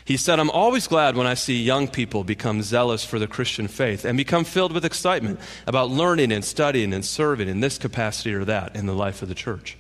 He 0.04 0.18
said, 0.18 0.40
I'm 0.40 0.50
always 0.50 0.88
glad 0.88 1.16
when 1.16 1.28
I 1.28 1.36
see 1.36 1.62
young 1.62 1.88
people 1.88 2.24
become 2.24 2.64
zealous 2.64 3.06
for 3.06 3.20
the 3.20 3.28
Christian 3.28 3.68
faith 3.68 4.06
and 4.06 4.18
become 4.18 4.44
filled 4.44 4.72
with 4.72 4.84
excitement 4.84 5.40
about 5.68 5.92
learning 5.92 6.32
and 6.32 6.44
studying 6.44 6.94
and 6.94 7.06
serving 7.06 7.48
in 7.48 7.60
this 7.60 7.78
capacity 7.78 8.34
or 8.34 8.44
that 8.46 8.76
in 8.76 8.88
the 8.88 8.96
life 8.96 9.22
of 9.22 9.30
the 9.30 9.36
church. 9.36 9.78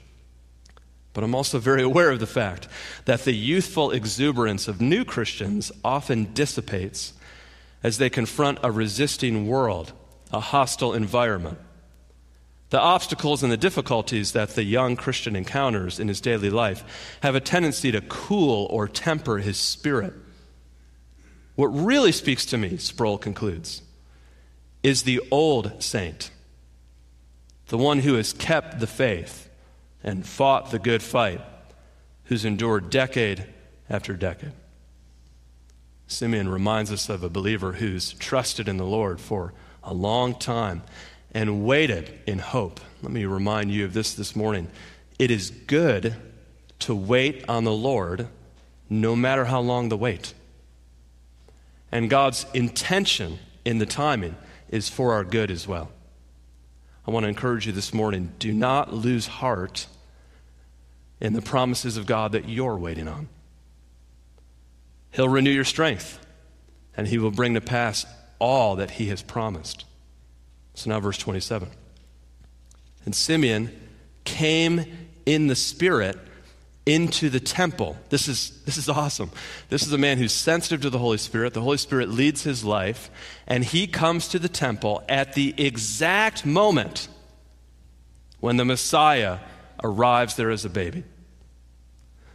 But 1.13 1.23
I'm 1.23 1.33
also 1.33 1.57
very 1.57 1.81
aware 1.81 2.11
of 2.11 2.19
the 2.19 2.27
fact 2.27 2.67
that 3.05 3.23
the 3.23 3.33
youthful 3.33 3.89
exuberance 3.89 4.67
of 4.67 4.81
new 4.81 5.03
Christians 5.03 5.71
often 5.83 6.31
dissipates 6.33 7.13
as 7.81 7.97
they 7.97 8.09
confront 8.11 8.59
a 8.61 8.71
resisting 8.71 9.47
world, 9.47 9.93
a 10.31 10.39
hostile 10.39 10.93
environment, 10.93 11.57
the 12.75 12.81
obstacles 12.81 13.41
and 13.41 13.49
the 13.49 13.55
difficulties 13.55 14.33
that 14.33 14.49
the 14.49 14.63
young 14.65 14.97
Christian 14.97 15.33
encounters 15.33 15.97
in 15.97 16.09
his 16.09 16.19
daily 16.19 16.49
life 16.49 17.17
have 17.23 17.33
a 17.33 17.39
tendency 17.39 17.89
to 17.89 18.01
cool 18.01 18.67
or 18.69 18.85
temper 18.85 19.37
his 19.37 19.55
spirit. 19.55 20.13
What 21.55 21.67
really 21.67 22.11
speaks 22.11 22.45
to 22.47 22.57
me, 22.57 22.75
Sproul 22.75 23.17
concludes, 23.17 23.81
is 24.83 25.03
the 25.03 25.21
old 25.31 25.81
saint, 25.81 26.31
the 27.67 27.77
one 27.77 27.99
who 27.99 28.15
has 28.15 28.33
kept 28.33 28.81
the 28.81 28.87
faith 28.87 29.49
and 30.03 30.27
fought 30.27 30.71
the 30.71 30.77
good 30.77 31.01
fight, 31.01 31.39
who's 32.25 32.43
endured 32.43 32.89
decade 32.89 33.45
after 33.89 34.15
decade. 34.15 34.51
Simeon 36.07 36.49
reminds 36.49 36.91
us 36.91 37.07
of 37.07 37.23
a 37.23 37.29
believer 37.29 37.71
who's 37.71 38.11
trusted 38.15 38.67
in 38.67 38.75
the 38.75 38.83
Lord 38.83 39.21
for 39.21 39.53
a 39.81 39.93
long 39.93 40.35
time 40.35 40.83
and 41.35 41.65
waited 41.65 42.17
in 42.25 42.39
hope. 42.39 42.79
Let 43.03 43.11
me 43.11 43.25
remind 43.25 43.69
you 43.69 43.83
of 43.83 43.93
this 43.93 44.13
this 44.13 44.37
morning. 44.37 44.69
It 45.19 45.29
is 45.29 45.51
good 45.51 46.15
to 46.79 46.95
wait 46.95 47.43
on 47.49 47.65
the 47.65 47.73
Lord 47.73 48.29
no 48.89 49.17
matter 49.17 49.43
how 49.43 49.59
long 49.59 49.89
the 49.89 49.97
wait. 49.97 50.33
And 51.91 52.09
God's 52.09 52.45
intention 52.53 53.39
in 53.65 53.79
the 53.79 53.85
timing 53.85 54.37
is 54.69 54.87
for 54.87 55.11
our 55.11 55.25
good 55.25 55.51
as 55.51 55.67
well. 55.67 55.91
I 57.05 57.11
want 57.11 57.25
to 57.25 57.29
encourage 57.29 57.67
you 57.67 57.73
this 57.73 57.93
morning 57.93 58.31
do 58.39 58.53
not 58.53 58.93
lose 58.93 59.27
heart 59.27 59.87
in 61.19 61.33
the 61.33 61.41
promises 61.41 61.97
of 61.97 62.05
God 62.05 62.31
that 62.31 62.47
you're 62.47 62.77
waiting 62.77 63.09
on. 63.09 63.27
He'll 65.11 65.29
renew 65.29 65.51
your 65.51 65.65
strength, 65.65 66.25
and 66.95 67.07
He 67.07 67.17
will 67.17 67.31
bring 67.31 67.55
to 67.55 67.61
pass 67.61 68.05
all 68.39 68.77
that 68.77 68.91
He 68.91 69.07
has 69.07 69.21
promised. 69.21 69.85
So 70.75 70.89
now, 70.89 70.99
verse 70.99 71.17
27. 71.17 71.69
And 73.05 73.15
Simeon 73.15 73.71
came 74.23 74.85
in 75.25 75.47
the 75.47 75.55
Spirit 75.55 76.17
into 76.85 77.29
the 77.29 77.39
temple. 77.39 77.97
This 78.09 78.27
is, 78.27 78.61
this 78.65 78.77
is 78.77 78.87
awesome. 78.89 79.31
This 79.69 79.87
is 79.87 79.93
a 79.93 79.97
man 79.97 80.17
who's 80.17 80.33
sensitive 80.33 80.81
to 80.81 80.89
the 80.89 80.99
Holy 80.99 81.17
Spirit. 81.17 81.53
The 81.53 81.61
Holy 81.61 81.77
Spirit 81.77 82.09
leads 82.09 82.43
his 82.43 82.63
life, 82.63 83.09
and 83.47 83.63
he 83.63 83.87
comes 83.87 84.27
to 84.29 84.39
the 84.39 84.49
temple 84.49 85.03
at 85.09 85.33
the 85.33 85.53
exact 85.57 86.45
moment 86.45 87.07
when 88.39 88.57
the 88.57 88.65
Messiah 88.65 89.39
arrives 89.83 90.35
there 90.35 90.51
as 90.51 90.65
a 90.65 90.69
baby. 90.69 91.03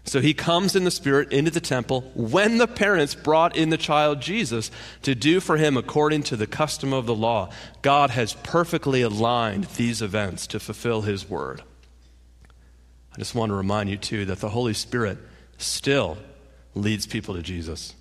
So 0.05 0.21
he 0.21 0.35
comes 0.35 0.75
in 0.75 0.85
the 0.85 0.91
Spirit 0.91 1.31
into 1.31 1.51
the 1.51 1.61
temple 1.61 2.11
when 2.15 2.59
the 2.59 2.67
parents 2.67 3.15
brought 3.15 3.57
in 3.57 3.71
the 3.71 3.77
child 3.77 4.21
Jesus 4.21 4.71
to 5.03 5.15
do 5.15 5.41
for 5.41 5.57
him 5.57 5.77
according 5.77 6.23
to 6.25 6.37
the 6.37 6.47
custom 6.47 6.93
of 6.93 7.07
the 7.07 7.15
law. 7.15 7.51
God 7.83 8.11
has 8.11 8.35
perfectly 8.35 9.03
aligned 9.03 9.65
these 9.65 10.03
events 10.03 10.47
to 10.49 10.59
fulfill 10.59 11.03
his 11.03 11.29
word. 11.29 11.63
I 13.15 13.19
just 13.19 13.35
want 13.35 13.51
to 13.51 13.55
remind 13.55 13.91
you, 13.91 13.97
too, 13.97 14.25
that 14.27 14.39
the 14.39 14.49
Holy 14.49 14.75
Spirit 14.75 15.19
still 15.59 16.17
leads 16.75 17.07
people 17.07 17.35
to 17.35 17.43
Jesus. 17.43 17.95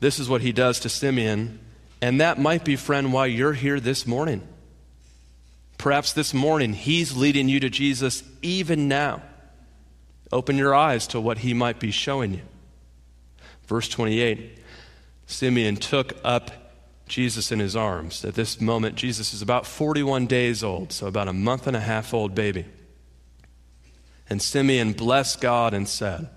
This 0.00 0.18
is 0.18 0.28
what 0.28 0.40
he 0.40 0.52
does 0.52 0.80
to 0.80 0.88
Simeon, 0.88 1.60
and 2.00 2.20
that 2.20 2.40
might 2.40 2.64
be, 2.64 2.74
friend, 2.74 3.12
why 3.12 3.26
you're 3.26 3.52
here 3.52 3.78
this 3.78 4.06
morning. 4.06 4.42
Perhaps 5.78 6.12
this 6.12 6.34
morning 6.34 6.72
he's 6.72 7.16
leading 7.16 7.48
you 7.48 7.60
to 7.60 7.70
Jesus 7.70 8.24
even 8.42 8.88
now. 8.88 9.22
Open 10.32 10.56
your 10.56 10.74
eyes 10.74 11.06
to 11.08 11.20
what 11.20 11.38
he 11.38 11.52
might 11.52 11.78
be 11.78 11.90
showing 11.90 12.34
you. 12.34 12.42
Verse 13.66 13.88
28 13.88 14.58
Simeon 15.26 15.76
took 15.76 16.14
up 16.24 16.50
Jesus 17.06 17.52
in 17.52 17.58
his 17.58 17.76
arms. 17.76 18.24
At 18.24 18.34
this 18.34 18.60
moment, 18.60 18.96
Jesus 18.96 19.32
is 19.34 19.42
about 19.42 19.66
41 19.66 20.26
days 20.26 20.64
old, 20.64 20.92
so 20.92 21.06
about 21.06 21.28
a 21.28 21.32
month 21.32 21.66
and 21.66 21.76
a 21.76 21.80
half 21.80 22.12
old 22.14 22.34
baby. 22.34 22.64
And 24.28 24.40
Simeon 24.40 24.92
blessed 24.92 25.40
God 25.40 25.74
and 25.74 25.88
said, 25.88 26.28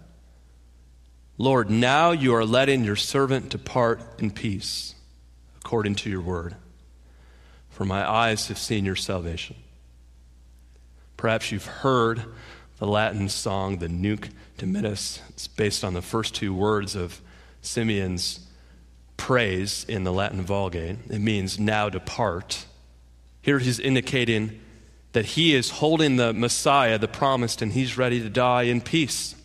Lord, 1.38 1.70
now 1.70 2.12
you 2.12 2.34
are 2.36 2.46
letting 2.46 2.84
your 2.84 2.96
servant 2.96 3.50
depart 3.50 4.02
in 4.20 4.32
peace, 4.32 4.96
according 5.58 5.96
to 5.96 6.10
your 6.10 6.22
word. 6.22 6.56
For 7.70 7.86
my 7.86 8.10
eyes 8.10 8.48
have 8.48 8.58
seen 8.58 8.86
your 8.86 8.96
salvation. 8.96 9.56
Perhaps 11.18 11.52
you've 11.52 11.66
heard 11.66 12.24
the 12.78 12.88
Latin 12.88 13.30
song, 13.30 13.78
the 13.78 13.90
Nunc 13.90 14.30
Dimittis. 14.58 15.20
It's 15.30 15.48
based 15.48 15.84
on 15.84 15.94
the 15.94 16.02
first 16.02 16.36
two 16.36 16.54
words 16.54 16.96
of 16.96 17.22
Simeon's 17.62 18.40
praise 19.18 19.86
in 19.88 20.04
the 20.04 20.12
Latin 20.12 20.42
Vulgate. 20.42 20.98
It 21.10 21.20
means, 21.20 21.58
now 21.58 21.90
depart. 21.90 22.66
Here 23.42 23.60
he's 23.60 23.80
indicating 23.80 24.60
that 25.14 25.26
he 25.26 25.56
is 25.56 25.70
holding 25.70 26.18
the 26.18 26.34
Messiah, 26.34 26.98
the 26.98 27.08
promised, 27.08 27.62
and 27.62 27.72
he's 27.72 27.98
ready 27.98 28.22
to 28.22 28.30
die 28.30 28.64
in 28.64 28.82
peace. 28.82 29.36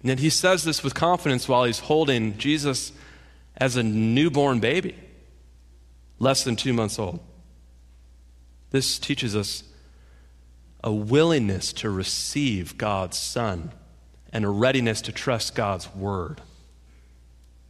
And 0.00 0.08
yet 0.08 0.18
he 0.20 0.30
says 0.30 0.64
this 0.64 0.82
with 0.82 0.94
confidence 0.94 1.46
while 1.46 1.64
he's 1.64 1.80
holding 1.80 2.38
Jesus 2.38 2.92
as 3.58 3.76
a 3.76 3.82
newborn 3.82 4.58
baby, 4.58 4.96
less 6.18 6.42
than 6.42 6.56
two 6.56 6.72
months 6.72 6.98
old. 6.98 7.20
This 8.70 8.98
teaches 8.98 9.36
us 9.36 9.64
a 10.82 10.92
willingness 10.92 11.72
to 11.74 11.90
receive 11.90 12.78
God's 12.78 13.18
Son 13.18 13.72
and 14.32 14.44
a 14.44 14.48
readiness 14.48 15.02
to 15.02 15.12
trust 15.12 15.54
God's 15.54 15.92
Word. 15.94 16.40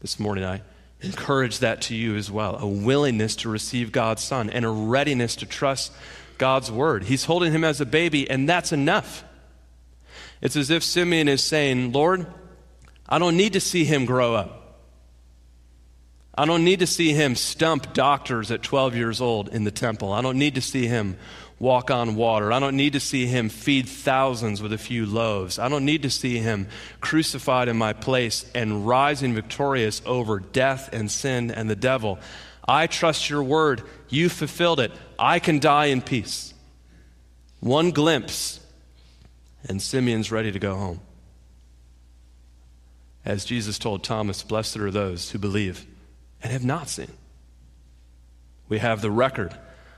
This 0.00 0.18
morning, 0.18 0.44
I 0.44 0.62
encourage 1.02 1.60
that 1.60 1.82
to 1.82 1.94
you 1.94 2.16
as 2.16 2.30
well 2.30 2.56
a 2.56 2.66
willingness 2.66 3.36
to 3.36 3.48
receive 3.48 3.92
God's 3.92 4.22
Son 4.22 4.50
and 4.50 4.64
a 4.64 4.68
readiness 4.68 5.36
to 5.36 5.46
trust 5.46 5.92
God's 6.40 6.72
word. 6.72 7.04
He's 7.04 7.24
holding 7.24 7.52
him 7.52 7.64
as 7.64 7.82
a 7.82 7.86
baby, 7.86 8.28
and 8.28 8.48
that's 8.48 8.72
enough. 8.72 9.24
It's 10.40 10.56
as 10.56 10.70
if 10.70 10.82
Simeon 10.82 11.28
is 11.28 11.44
saying, 11.44 11.92
Lord, 11.92 12.26
I 13.06 13.18
don't 13.18 13.36
need 13.36 13.52
to 13.52 13.60
see 13.60 13.84
him 13.84 14.06
grow 14.06 14.34
up. 14.34 14.56
I 16.34 16.46
don't 16.46 16.64
need 16.64 16.78
to 16.78 16.86
see 16.86 17.12
him 17.12 17.34
stump 17.34 17.92
doctors 17.92 18.50
at 18.50 18.62
12 18.62 18.96
years 18.96 19.20
old 19.20 19.50
in 19.50 19.64
the 19.64 19.70
temple. 19.70 20.14
I 20.14 20.22
don't 20.22 20.38
need 20.38 20.54
to 20.54 20.62
see 20.62 20.86
him 20.86 21.18
walk 21.60 21.90
on 21.90 22.16
water. 22.16 22.52
I 22.52 22.58
don't 22.58 22.74
need 22.74 22.94
to 22.94 23.00
see 23.00 23.26
him 23.26 23.50
feed 23.50 23.86
thousands 23.86 24.62
with 24.62 24.72
a 24.72 24.78
few 24.78 25.06
loaves. 25.06 25.58
I 25.58 25.68
don't 25.68 25.84
need 25.84 26.02
to 26.02 26.10
see 26.10 26.38
him 26.38 26.66
crucified 27.00 27.68
in 27.68 27.76
my 27.76 27.92
place 27.92 28.50
and 28.54 28.86
rising 28.88 29.34
victorious 29.34 30.00
over 30.06 30.40
death 30.40 30.88
and 30.92 31.08
sin 31.08 31.50
and 31.50 31.68
the 31.70 31.76
devil. 31.76 32.18
I 32.66 32.86
trust 32.86 33.28
your 33.28 33.42
word. 33.42 33.82
You 34.08 34.30
fulfilled 34.30 34.80
it. 34.80 34.90
I 35.18 35.38
can 35.38 35.58
die 35.58 35.86
in 35.86 36.00
peace. 36.00 36.54
One 37.60 37.90
glimpse, 37.90 38.58
and 39.68 39.82
Simeon's 39.82 40.32
ready 40.32 40.50
to 40.50 40.58
go 40.58 40.74
home. 40.74 41.00
As 43.22 43.44
Jesus 43.44 43.78
told 43.78 44.02
Thomas, 44.02 44.42
Blessed 44.42 44.78
are 44.78 44.90
those 44.90 45.30
who 45.30 45.38
believe 45.38 45.86
and 46.42 46.52
have 46.52 46.64
not 46.64 46.88
seen. 46.88 47.12
We 48.70 48.78
have 48.78 49.02
the 49.02 49.10
record 49.10 49.54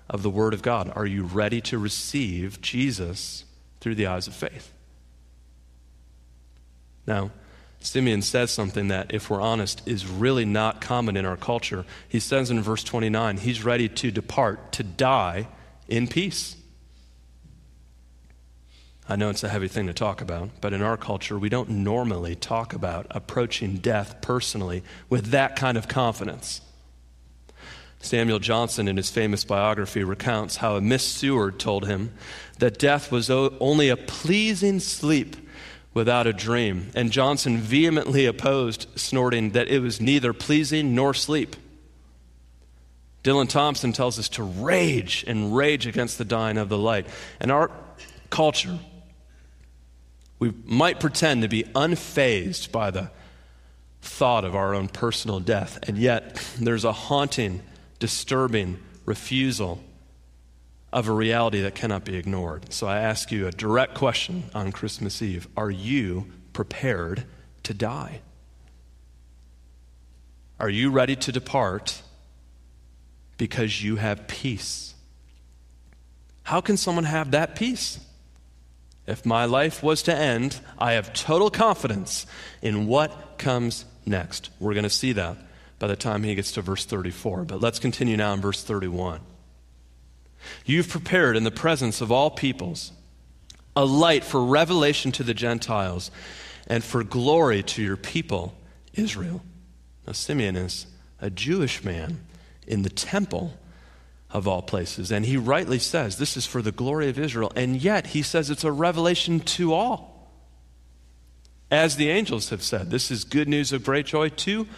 of 0.09 0.23
the 0.23 0.31
Word 0.31 0.55
of 0.55 0.63
God. 0.63 0.93
Are 0.95 1.07
you 1.07 1.25
ready 1.25 1.61
to 1.63 1.79
receive 1.79 2.61
Jesus 2.61 3.45
through 3.81 3.95
the 3.95 4.07
eyes 4.07 4.27
of 4.27 4.35
faith? 4.35 4.73
Now, 7.07 7.31
Simeon 7.81 8.23
says 8.23 8.51
something 8.51 8.89
that, 8.89 9.13
if 9.13 9.29
we're 9.29 9.41
honest, 9.41 9.83
is 9.87 10.07
really 10.07 10.45
not 10.45 10.81
common 10.81 11.17
in 11.17 11.27
our 11.27 11.37
culture. 11.37 11.85
He 12.09 12.21
says 12.21 12.51
in 12.51 12.61
verse 12.63 12.85
29, 12.85 13.39
he's 13.39 13.65
ready 13.65 13.89
to 13.89 14.11
depart, 14.11 14.73
to 14.73 14.85
die 14.85 15.49
in 15.89 16.07
peace. 16.07 16.57
I 19.09 19.17
know 19.17 19.31
it's 19.31 19.43
a 19.43 19.49
heavy 19.49 19.67
thing 19.67 19.89
to 19.89 19.93
talk 19.93 20.21
about, 20.21 20.51
but 20.61 20.73
in 20.73 20.81
our 20.81 20.97
culture, 20.97 21.39
we 21.39 21.49
don't 21.49 21.69
normally 21.69 22.37
talk 22.37 22.73
about 22.73 23.07
approaching 23.11 23.79
death 23.79 24.23
personally 24.23 24.85
with 25.09 25.27
that 25.27 25.57
kind 25.57 25.77
of 25.77 25.89
confidence. 25.89 26.61
Samuel 28.03 28.41
Johnson, 28.41 28.89
in 28.89 28.97
his 28.97 29.11
famous 29.11 29.45
biography, 29.45 30.05
recounts 30.05 30.57
how 30.57 30.77
a 30.77 30.81
Miss 30.81 31.05
Seward 31.05 31.59
told 31.59 31.87
him 31.87 32.13
that 32.59 32.79
death 32.79 33.11
was 33.11 33.31
only 33.31 33.89
a 33.89 33.97
pleasing 33.97 34.81
sleep 34.81 35.37
without 35.95 36.27
a 36.27 36.33
dream. 36.33 36.91
And 36.95 37.11
Johnson 37.11 37.59
vehemently 37.59 38.27
opposed 38.27 38.87
snorting 38.97 39.51
that 39.51 39.69
it 39.69 39.79
was 39.79 40.01
neither 40.01 40.33
pleasing 40.33 40.95
nor 40.95 41.15
sleep. 41.15 41.57
Dylan 43.23 43.49
Thomas 43.49 43.81
tells 43.97 44.19
us 44.19 44.29
to 44.31 44.43
rage 44.43 45.25
and 45.27 45.55
rage 45.55 45.87
against 45.87 46.19
the 46.19 46.25
dying 46.25 46.59
of 46.59 46.69
the 46.69 46.79
light. 46.79 47.07
And 47.39 47.53
our 47.53 47.71
culture, 48.31 48.79
we 50.41 50.53
might 50.65 50.99
pretend 50.99 51.43
to 51.43 51.49
be 51.49 51.63
unfazed 51.63 52.73
by 52.73 52.91
the 52.91 53.11
thought 54.01 54.45
of 54.45 54.57
our 54.57 54.75
own 54.75 54.89
personal 54.89 55.39
death, 55.39 55.79
and 55.85 55.97
yet 55.97 56.45
there's 56.59 56.85
a 56.85 56.93
haunting, 56.93 57.63
disturbing 58.03 58.77
refusal 59.05 59.81
of 60.93 61.07
a 61.07 61.13
reality 61.13 61.61
that 61.61 61.73
cannot 61.73 62.05
be 62.05 62.17
ignored. 62.17 62.73
So 62.73 62.89
I 62.89 62.99
ask 62.99 63.31
you 63.31 63.47
a 63.47 63.53
direct 63.53 63.95
question 63.95 64.43
on 64.57 64.73
Christmas 64.73 65.23
Eve 65.23 65.47
Are 65.57 65.71
you 65.71 66.27
prepared 66.53 67.23
to 67.63 67.73
die? 67.73 68.23
Are 70.59 70.69
you 70.69 70.91
ready 70.91 71.15
to 71.15 71.31
depart 71.31 72.03
because 73.39 73.85
you 73.85 73.95
have 73.97 74.27
peace? 74.27 74.95
How 76.43 76.61
can 76.61 76.77
someone 76.77 77.05
have 77.05 77.31
that 77.31 77.55
peace? 77.55 78.01
If 79.07 79.25
my 79.25 79.45
life 79.45 79.81
was 79.81 80.03
to 80.03 80.15
end, 80.15 80.59
I 80.77 80.95
have 80.95 81.13
total 81.13 81.51
confidence 81.51 82.27
in 82.63 82.89
what 82.89 83.39
comes 83.39 83.85
next. 84.05 84.51
We're 84.59 84.75
going 84.75 84.83
to 84.83 84.91
see 84.91 85.13
that 85.13 85.37
by 85.83 85.89
the 85.89 85.97
time 85.97 86.23
he 86.23 86.37
gets 86.37 86.53
to 86.53 86.63
verse 86.63 86.85
34. 86.85 87.43
But 87.43 87.61
let's 87.61 87.81
continue 87.81 88.17
now 88.17 88.33
in 88.35 88.41
verse 88.41 88.63
31. 88.63 89.19
You've 90.65 90.89
prepared 90.89 91.37
in 91.37 91.43
the 91.43 91.51
presence 91.51 92.01
of 92.01 92.13
all 92.13 92.31
peoples 92.31 92.93
a 93.75 93.85
light 93.85 94.23
for 94.23 94.45
revelation 94.45 95.11
to 95.11 95.25
the 95.25 95.35
Gentiles 95.35 96.13
and 96.69 96.85
for 96.85 97.03
glory 97.03 97.65
to 97.65 97.83
your 97.83 97.97
people, 97.97 98.55
Israel. 98.95 99.43
Now, 100.07 100.13
Simeon 100.13 100.55
is 100.55 100.87
a 101.21 101.31
Jewish 101.31 101.83
man 101.83 102.21
in 102.65 102.83
the 102.83 102.89
temple 102.89 103.59
of 104.31 104.47
all 104.47 104.63
places. 104.63 105.11
And 105.11 105.27
he 105.27 105.37
rightly 105.37 105.81
says 105.81 106.17
this 106.17 106.37
is 106.37 106.47
for 106.47 106.63
the 106.63 106.71
glory 106.71 107.09
of 107.09 107.19
Israel. 107.19 107.51
And 107.57 107.83
yet 107.83 108.07
he 108.07 108.23
says 108.23 108.51
it's 108.51 108.63
a 108.63 108.71
revelation 108.71 109.41
to 109.41 109.75
all. 109.75 110.31
As 111.73 111.97
the 111.97 112.09
angels 112.09 112.51
have 112.51 112.63
said, 112.63 112.93
this 112.93 113.11
is 113.11 113.25
good 113.25 113.49
news 113.49 113.73
of 113.73 113.83
great 113.83 114.07
joy 114.07 114.29
to 114.29 114.69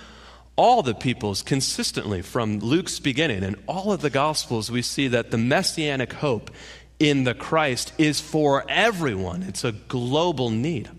all 0.56 0.82
the 0.82 0.94
peoples 0.94 1.42
consistently 1.42 2.22
from 2.22 2.60
Luke's 2.60 3.00
beginning. 3.00 3.42
And 3.42 3.56
all 3.66 3.92
of 3.92 4.00
the 4.00 4.10
Gospels, 4.10 4.70
we 4.70 4.82
see 4.82 5.08
that 5.08 5.30
the 5.30 5.38
messianic 5.38 6.12
hope 6.12 6.50
in 6.98 7.24
the 7.24 7.34
Christ 7.34 7.92
is 7.98 8.20
for 8.20 8.64
everyone, 8.68 9.42
it's 9.42 9.64
a 9.64 9.72
global 9.72 10.50
need. 10.50 10.90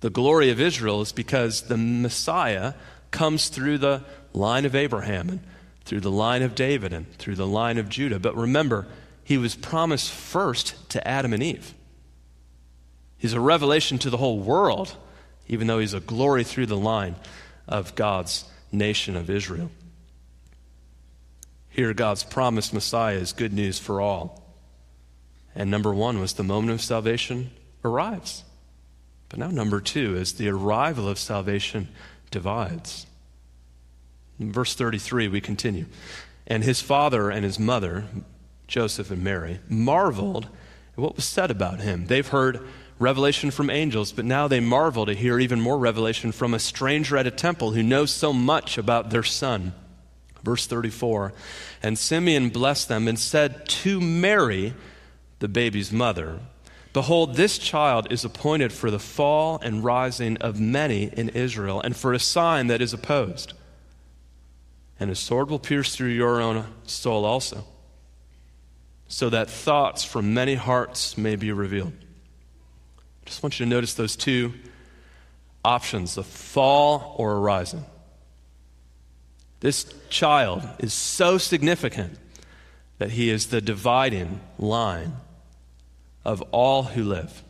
The 0.00 0.10
glory 0.10 0.50
of 0.50 0.60
Israel 0.60 1.00
is 1.00 1.12
because 1.12 1.62
the 1.62 1.76
Messiah 1.76 2.74
comes 3.10 3.48
through 3.48 3.78
the 3.78 4.02
line 4.32 4.64
of 4.64 4.74
Abraham 4.74 5.28
and 5.28 5.40
through 5.84 6.00
the 6.00 6.10
line 6.10 6.42
of 6.42 6.54
David 6.54 6.92
and 6.92 7.10
through 7.18 7.36
the 7.36 7.46
line 7.46 7.78
of 7.78 7.88
Judah. 7.88 8.18
But 8.18 8.36
remember, 8.36 8.86
he 9.22 9.38
was 9.38 9.54
promised 9.54 10.10
first 10.10 10.90
to 10.90 11.06
Adam 11.06 11.32
and 11.32 11.42
Eve. 11.42 11.72
He's 13.16 13.32
a 13.32 13.40
revelation 13.40 13.98
to 13.98 14.10
the 14.10 14.16
whole 14.16 14.40
world, 14.40 14.96
even 15.46 15.68
though 15.68 15.78
he's 15.78 15.94
a 15.94 16.00
glory 16.00 16.42
through 16.42 16.66
the 16.66 16.76
line 16.76 17.14
of 17.68 17.94
God's 17.94 18.44
nation 18.70 19.16
of 19.16 19.30
Israel. 19.30 19.70
Here, 21.68 21.94
God's 21.94 22.24
promised 22.24 22.74
Messiah 22.74 23.16
is 23.16 23.32
good 23.32 23.52
news 23.52 23.78
for 23.78 24.00
all. 24.00 24.42
And 25.54 25.70
number 25.70 25.92
one 25.92 26.20
was 26.20 26.34
the 26.34 26.42
moment 26.42 26.72
of 26.72 26.82
salvation 26.82 27.50
arrives. 27.84 28.44
But 29.28 29.38
now, 29.38 29.48
number 29.48 29.80
two 29.80 30.16
is 30.16 30.34
the 30.34 30.48
arrival 30.48 31.08
of 31.08 31.18
salvation 31.18 31.88
divides. 32.30 33.06
In 34.38 34.52
verse 34.52 34.74
33, 34.74 35.28
we 35.28 35.40
continue. 35.40 35.86
And 36.46 36.64
his 36.64 36.80
father 36.80 37.30
and 37.30 37.44
his 37.44 37.58
mother, 37.58 38.04
Joseph 38.66 39.10
and 39.10 39.22
Mary, 39.22 39.60
marveled 39.68 40.48
at 40.92 40.98
what 40.98 41.16
was 41.16 41.24
said 41.24 41.50
about 41.50 41.80
him. 41.80 42.06
They've 42.06 42.26
heard 42.26 42.66
revelation 42.98 43.50
from 43.50 43.70
angels, 43.70 44.12
but 44.12 44.24
now 44.24 44.48
they 44.48 44.60
marvel 44.60 45.06
to 45.06 45.14
hear 45.14 45.38
even 45.38 45.60
more 45.60 45.78
revelation 45.78 46.32
from 46.32 46.54
a 46.54 46.58
stranger 46.58 47.16
at 47.16 47.26
a 47.26 47.30
temple 47.30 47.72
who 47.72 47.82
knows 47.82 48.10
so 48.10 48.32
much 48.32 48.78
about 48.78 49.10
their 49.10 49.22
son. 49.22 49.74
Verse 50.42 50.66
34 50.66 51.32
And 51.82 51.98
Simeon 51.98 52.50
blessed 52.50 52.88
them 52.88 53.08
and 53.08 53.18
said 53.18 53.66
to 53.68 54.00
Mary, 54.00 54.74
the 55.38 55.48
baby's 55.48 55.92
mother, 55.92 56.38
Behold, 56.92 57.36
this 57.36 57.58
child 57.58 58.12
is 58.12 58.24
appointed 58.24 58.72
for 58.72 58.90
the 58.90 58.98
fall 58.98 59.58
and 59.62 59.82
rising 59.82 60.36
of 60.38 60.60
many 60.60 61.04
in 61.04 61.30
Israel, 61.30 61.80
and 61.80 61.96
for 61.96 62.12
a 62.12 62.18
sign 62.18 62.66
that 62.66 62.82
is 62.82 62.92
opposed 62.92 63.54
and 65.02 65.10
a 65.10 65.16
sword 65.16 65.50
will 65.50 65.58
pierce 65.58 65.96
through 65.96 66.10
your 66.10 66.40
own 66.40 66.64
soul 66.84 67.24
also, 67.24 67.64
so 69.08 69.28
that 69.28 69.50
thoughts 69.50 70.04
from 70.04 70.32
many 70.32 70.54
hearts 70.54 71.18
may 71.18 71.34
be 71.34 71.50
revealed. 71.50 71.92
I 73.22 73.28
just 73.28 73.42
want 73.42 73.58
you 73.58 73.66
to 73.66 73.70
notice 73.70 73.94
those 73.94 74.16
two 74.16 74.52
options 75.64 76.16
the 76.16 76.24
fall 76.24 77.14
or 77.18 77.32
a 77.32 77.38
rising. 77.38 77.84
This 79.60 79.94
child 80.10 80.62
is 80.80 80.92
so 80.92 81.38
significant 81.38 82.18
that 82.98 83.12
he 83.12 83.30
is 83.30 83.46
the 83.46 83.60
dividing 83.60 84.40
line 84.58 85.14
of 86.24 86.42
all 86.50 86.82
who 86.82 87.04
live. 87.04 87.42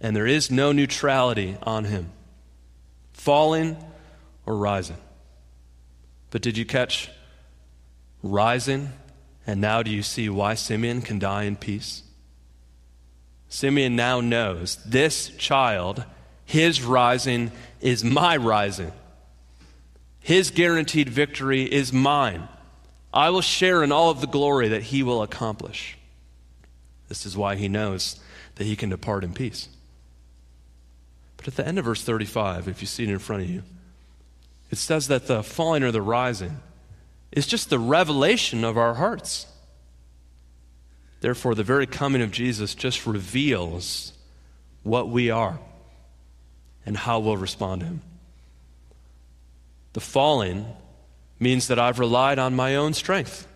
And 0.00 0.14
there 0.14 0.26
is 0.26 0.50
no 0.50 0.72
neutrality 0.72 1.56
on 1.62 1.84
him, 1.84 2.10
falling 3.12 3.76
or 4.44 4.56
rising. 4.56 4.96
But 6.30 6.42
did 6.42 6.56
you 6.56 6.64
catch 6.64 7.10
rising? 8.22 8.92
And 9.46 9.60
now 9.60 9.82
do 9.82 9.90
you 9.90 10.02
see 10.02 10.28
why 10.28 10.54
Simeon 10.54 11.02
can 11.02 11.18
die 11.18 11.44
in 11.44 11.56
peace? 11.56 12.02
Simeon 13.52 13.94
now 13.94 14.22
knows 14.22 14.76
this 14.76 15.28
child, 15.36 16.06
his 16.46 16.80
rising 16.80 17.52
is 17.82 18.02
my 18.02 18.34
rising. 18.34 18.90
His 20.20 20.50
guaranteed 20.50 21.10
victory 21.10 21.64
is 21.64 21.92
mine. 21.92 22.48
I 23.12 23.28
will 23.28 23.42
share 23.42 23.84
in 23.84 23.92
all 23.92 24.08
of 24.08 24.22
the 24.22 24.26
glory 24.26 24.68
that 24.68 24.84
he 24.84 25.02
will 25.02 25.20
accomplish. 25.20 25.98
This 27.10 27.26
is 27.26 27.36
why 27.36 27.56
he 27.56 27.68
knows 27.68 28.18
that 28.54 28.64
he 28.64 28.74
can 28.74 28.88
depart 28.88 29.22
in 29.22 29.34
peace. 29.34 29.68
But 31.36 31.46
at 31.46 31.56
the 31.56 31.68
end 31.68 31.78
of 31.78 31.84
verse 31.84 32.02
35, 32.02 32.68
if 32.68 32.80
you 32.80 32.86
see 32.86 33.02
it 33.02 33.10
in 33.10 33.18
front 33.18 33.42
of 33.42 33.50
you, 33.50 33.64
it 34.70 34.78
says 34.78 35.08
that 35.08 35.26
the 35.26 35.42
falling 35.42 35.82
or 35.82 35.90
the 35.90 36.00
rising 36.00 36.60
is 37.30 37.46
just 37.46 37.68
the 37.68 37.78
revelation 37.78 38.64
of 38.64 38.78
our 38.78 38.94
hearts. 38.94 39.46
Therefore, 41.22 41.54
the 41.54 41.62
very 41.62 41.86
coming 41.86 42.20
of 42.20 42.32
Jesus 42.32 42.74
just 42.74 43.06
reveals 43.06 44.12
what 44.82 45.08
we 45.08 45.30
are 45.30 45.60
and 46.84 46.96
how 46.96 47.20
we'll 47.20 47.36
respond 47.36 47.80
to 47.80 47.86
Him. 47.86 48.02
The 49.92 50.00
falling 50.00 50.66
means 51.38 51.68
that 51.68 51.78
I've 51.78 52.00
relied 52.00 52.40
on 52.40 52.56
my 52.56 52.74
own 52.74 52.92
strength, 52.92 53.46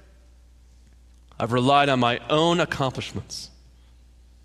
I've 1.41 1.53
relied 1.53 1.89
on 1.89 1.99
my 1.99 2.21
own 2.31 2.61
accomplishments. 2.61 3.51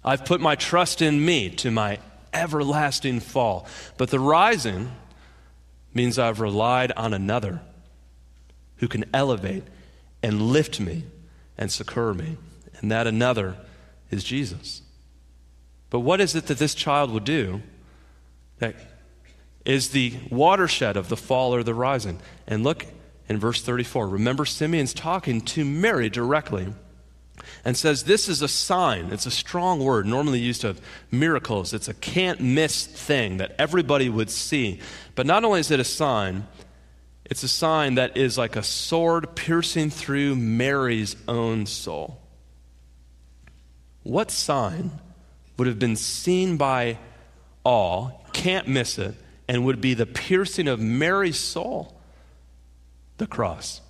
I've 0.04 0.26
put 0.26 0.42
my 0.42 0.56
trust 0.56 1.00
in 1.00 1.24
me 1.24 1.52
to 1.52 1.70
my 1.70 2.00
everlasting 2.34 3.20
fall. 3.20 3.68
But 3.98 4.10
the 4.10 4.20
rising 4.20 4.92
means 5.94 6.18
I've 6.18 6.40
relied 6.40 6.92
on 6.94 7.14
another 7.14 7.62
who 8.78 8.88
can 8.88 9.06
elevate 9.14 9.64
and 10.24 10.42
lift 10.42 10.80
me 10.80 11.04
and 11.56 11.72
succor 11.72 12.16
me. 12.16 12.38
And 12.82 12.92
that 12.92 13.08
another 13.08 13.56
is 14.10 14.24
Jesus. 14.24 14.82
But 15.90 16.00
what 16.00 16.22
is 16.22 16.36
it 16.36 16.48
that 16.48 16.58
this 16.58 16.74
child 16.74 17.12
would 17.12 17.24
do 17.24 17.62
that 18.60 18.76
is 19.66 19.90
the 19.90 20.16
watershed 20.30 20.98
of 20.98 21.10
the 21.10 21.18
fall 21.18 21.54
or 21.54 21.64
the 21.64 21.74
rising? 21.74 22.20
And 22.48 22.64
look 22.64 22.86
in 23.30 23.38
verse 23.38 23.62
34. 23.62 24.08
Remember, 24.08 24.46
Simeon's 24.46 24.94
talking 24.94 25.42
to 25.42 25.64
Mary 25.64 26.10
directly 26.10 26.74
and 27.66 27.78
says 27.78 28.04
this 28.04 28.28
is 28.28 28.42
a 28.42 28.48
sign. 28.48 29.12
It's 29.12 29.26
a 29.26 29.32
strong 29.32 29.84
word, 29.84 30.06
normally 30.06 30.40
used 30.40 30.64
of 30.64 30.82
miracles. 31.12 31.74
It's 31.74 31.88
a 31.88 31.94
can't 31.94 32.40
miss 32.40 32.86
thing 32.86 33.38
that 33.38 33.56
everybody 33.60 34.10
would 34.10 34.30
see. 34.30 34.80
But 35.16 35.26
not 35.26 35.44
only 35.44 35.60
is 35.60 35.72
it 35.72 35.80
a 35.80 35.86
sign, 35.86 36.48
it's 37.26 37.44
a 37.44 37.48
sign 37.48 37.96
that 37.96 38.18
is 38.18 38.38
like 38.38 38.56
a 38.56 38.64
sword 38.64 39.36
piercing 39.36 39.90
through 39.90 40.36
Mary's 40.36 41.16
own 41.28 41.66
soul. 41.66 42.21
What 44.04 44.32
sign 44.32 44.92
would 45.58 45.68
have 45.68 45.80
been 45.80 45.96
seen 45.96 46.58
by 46.58 46.98
all, 47.64 48.26
can't 48.34 48.68
miss 48.68 48.98
it, 48.98 49.16
and 49.48 49.66
would 49.66 49.82
be 49.82 49.94
the 49.94 50.06
piercing 50.06 50.68
of 50.68 50.80
Mary's 50.80 51.40
soul? 51.40 52.00
The 53.18 53.28
cross. 53.28 53.82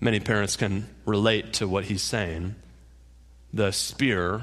Many 0.00 0.20
parents 0.20 0.56
can 0.56 0.88
relate 1.06 1.54
to 1.54 1.66
what 1.66 1.84
he's 1.84 2.02
saying. 2.02 2.56
The 3.54 3.70
spear, 3.70 4.42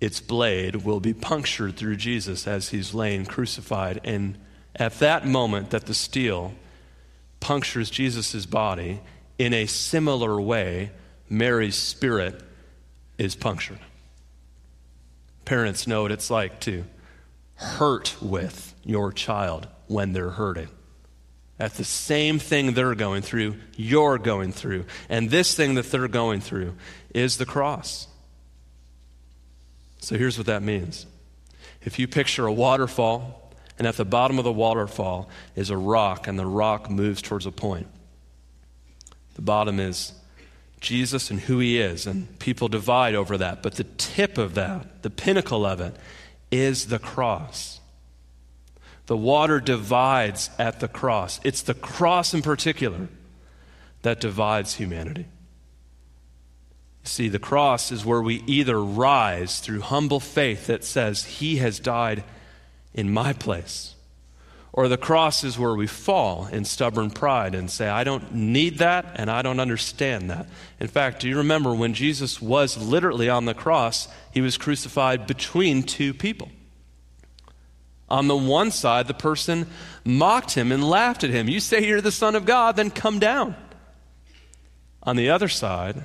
its 0.00 0.20
blade, 0.20 0.76
will 0.76 1.00
be 1.00 1.14
punctured 1.14 1.76
through 1.76 1.96
Jesus 1.96 2.46
as 2.46 2.68
he's 2.68 2.92
laying 2.92 3.24
crucified. 3.24 4.00
And 4.04 4.36
at 4.76 4.98
that 4.98 5.26
moment 5.26 5.70
that 5.70 5.86
the 5.86 5.94
steel 5.94 6.52
punctures 7.40 7.88
Jesus' 7.88 8.44
body, 8.44 9.00
in 9.38 9.54
a 9.54 9.66
similar 9.66 10.40
way, 10.40 10.90
Mary's 11.32 11.76
spirit 11.76 12.40
is 13.18 13.34
punctured. 13.34 13.80
Parents 15.44 15.86
know 15.86 16.02
what 16.02 16.12
it's 16.12 16.30
like 16.30 16.60
to 16.60 16.84
hurt 17.54 18.16
with 18.20 18.74
your 18.84 19.12
child 19.12 19.66
when 19.86 20.12
they're 20.12 20.30
hurting 20.30 20.68
at 21.62 21.74
the 21.74 21.84
same 21.84 22.40
thing 22.40 22.72
they're 22.72 22.96
going 22.96 23.22
through, 23.22 23.54
you're 23.76 24.18
going 24.18 24.50
through. 24.50 24.84
And 25.08 25.30
this 25.30 25.54
thing 25.54 25.76
that 25.76 25.90
they're 25.92 26.08
going 26.08 26.40
through 26.40 26.74
is 27.14 27.36
the 27.36 27.46
cross. 27.46 28.08
So 30.00 30.18
here's 30.18 30.36
what 30.36 30.48
that 30.48 30.64
means. 30.64 31.06
If 31.82 32.00
you 32.00 32.08
picture 32.08 32.46
a 32.46 32.52
waterfall, 32.52 33.52
and 33.78 33.86
at 33.86 33.96
the 33.96 34.04
bottom 34.04 34.38
of 34.38 34.44
the 34.44 34.52
waterfall 34.52 35.28
is 35.54 35.70
a 35.70 35.76
rock, 35.76 36.26
and 36.26 36.36
the 36.36 36.46
rock 36.46 36.90
moves 36.90 37.22
towards 37.22 37.46
a 37.46 37.52
point, 37.52 37.86
the 39.36 39.42
bottom 39.42 39.78
is 39.78 40.14
Jesus 40.82 41.30
and 41.30 41.40
who 41.40 41.58
he 41.60 41.80
is, 41.80 42.06
and 42.06 42.38
people 42.38 42.68
divide 42.68 43.14
over 43.14 43.38
that. 43.38 43.62
But 43.62 43.76
the 43.76 43.84
tip 43.84 44.36
of 44.36 44.54
that, 44.54 45.02
the 45.02 45.10
pinnacle 45.10 45.64
of 45.64 45.80
it, 45.80 45.96
is 46.50 46.86
the 46.86 46.98
cross. 46.98 47.80
The 49.06 49.16
water 49.16 49.60
divides 49.60 50.50
at 50.58 50.80
the 50.80 50.88
cross. 50.88 51.40
It's 51.44 51.62
the 51.62 51.74
cross 51.74 52.34
in 52.34 52.42
particular 52.42 53.08
that 54.02 54.20
divides 54.20 54.74
humanity. 54.74 55.26
See, 57.04 57.28
the 57.28 57.38
cross 57.38 57.90
is 57.90 58.04
where 58.04 58.22
we 58.22 58.44
either 58.46 58.80
rise 58.80 59.60
through 59.60 59.80
humble 59.80 60.20
faith 60.20 60.66
that 60.66 60.84
says, 60.84 61.24
He 61.24 61.56
has 61.56 61.80
died 61.80 62.22
in 62.94 63.12
my 63.12 63.32
place, 63.32 63.94
or 64.72 64.88
the 64.88 64.96
cross 64.96 65.44
is 65.44 65.58
where 65.58 65.74
we 65.74 65.86
fall 65.86 66.46
in 66.46 66.64
stubborn 66.64 67.10
pride 67.10 67.54
and 67.54 67.70
say, 67.70 67.88
I 67.88 68.04
don't 68.04 68.34
need 68.34 68.78
that 68.78 69.04
and 69.16 69.30
I 69.30 69.42
don't 69.42 69.60
understand 69.60 70.30
that. 70.30 70.46
In 70.80 70.88
fact, 70.88 71.20
do 71.20 71.28
you 71.28 71.38
remember 71.38 71.74
when 71.74 71.92
Jesus 71.92 72.40
was 72.40 72.78
literally 72.78 73.28
on 73.28 73.44
the 73.44 73.52
cross, 73.52 74.08
he 74.30 74.40
was 74.40 74.56
crucified 74.56 75.26
between 75.26 75.82
two 75.82 76.14
people? 76.14 76.48
On 78.08 78.28
the 78.28 78.36
one 78.36 78.70
side, 78.70 79.08
the 79.08 79.14
person 79.14 79.66
mocked 80.04 80.52
him 80.52 80.72
and 80.72 80.88
laughed 80.88 81.22
at 81.22 81.30
him. 81.30 81.48
You 81.48 81.60
say 81.60 81.86
you're 81.86 82.00
the 82.00 82.10
Son 82.10 82.34
of 82.34 82.46
God, 82.46 82.76
then 82.76 82.90
come 82.90 83.18
down. 83.18 83.54
On 85.02 85.16
the 85.16 85.30
other 85.30 85.48
side, 85.48 86.04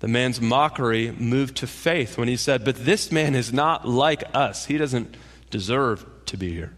the 0.00 0.08
man's 0.08 0.40
mockery 0.40 1.12
moved 1.12 1.58
to 1.58 1.68
faith 1.68 2.18
when 2.18 2.26
he 2.26 2.36
said, 2.36 2.64
But 2.64 2.84
this 2.84 3.12
man 3.12 3.36
is 3.36 3.52
not 3.52 3.86
like 3.86 4.24
us. 4.34 4.66
He 4.66 4.78
doesn't 4.78 5.16
deserve 5.50 6.04
to 6.26 6.36
be 6.36 6.52
here. 6.52 6.74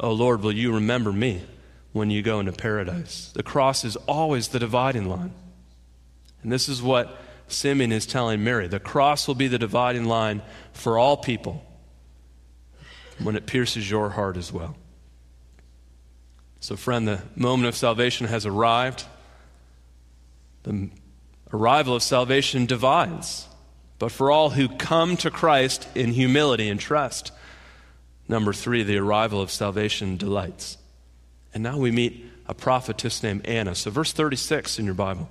Oh 0.00 0.12
Lord, 0.12 0.42
will 0.42 0.52
you 0.52 0.74
remember 0.74 1.12
me 1.12 1.42
when 1.92 2.10
you 2.10 2.22
go 2.22 2.40
into 2.40 2.52
paradise? 2.52 3.32
The 3.34 3.42
cross 3.42 3.84
is 3.84 3.96
always 3.96 4.48
the 4.48 4.58
dividing 4.58 5.08
line. 5.08 5.32
And 6.42 6.52
this 6.52 6.68
is 6.68 6.80
what 6.80 7.20
Simeon 7.48 7.92
is 7.92 8.06
telling 8.06 8.44
Mary. 8.44 8.68
The 8.68 8.78
cross 8.78 9.26
will 9.26 9.34
be 9.34 9.48
the 9.48 9.58
dividing 9.58 10.04
line 10.04 10.42
for 10.72 10.98
all 10.98 11.16
people 11.16 11.64
when 13.20 13.34
it 13.34 13.46
pierces 13.46 13.90
your 13.90 14.10
heart 14.10 14.36
as 14.36 14.52
well. 14.52 14.76
So, 16.60 16.76
friend, 16.76 17.06
the 17.06 17.22
moment 17.34 17.68
of 17.68 17.76
salvation 17.76 18.26
has 18.26 18.46
arrived. 18.46 19.04
The 20.64 20.90
arrival 21.52 21.96
of 21.96 22.02
salvation 22.02 22.66
divides. 22.66 23.48
But 23.98 24.12
for 24.12 24.30
all 24.30 24.50
who 24.50 24.68
come 24.68 25.16
to 25.18 25.30
Christ 25.30 25.88
in 25.94 26.12
humility 26.12 26.68
and 26.68 26.78
trust, 26.78 27.32
number 28.28 28.52
three, 28.52 28.82
the 28.82 28.98
arrival 28.98 29.40
of 29.40 29.50
salvation 29.50 30.16
delights. 30.16 30.78
And 31.54 31.62
now 31.62 31.78
we 31.78 31.90
meet 31.90 32.24
a 32.46 32.54
prophetess 32.54 33.22
named 33.22 33.46
Anna. 33.46 33.74
So, 33.74 33.90
verse 33.90 34.12
36 34.12 34.78
in 34.78 34.84
your 34.84 34.94
Bible. 34.94 35.28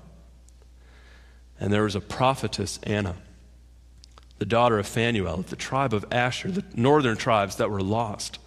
And 1.59 1.71
there 1.71 1.83
was 1.83 1.95
a 1.95 2.01
prophetess, 2.01 2.79
Anna 2.83 3.15
the 4.39 4.45
daughter 4.45 4.77
of 4.79 4.87
Phanuel 4.87 5.39
of 5.39 5.49
the 5.49 5.55
tribe 5.55 5.93
of 5.93 6.05
Asher, 6.11 6.51
the 6.51 6.63
northern 6.75 7.17
tribes 7.17 7.55
that 7.55 7.69
were 7.69 7.81
lost. 7.81 8.39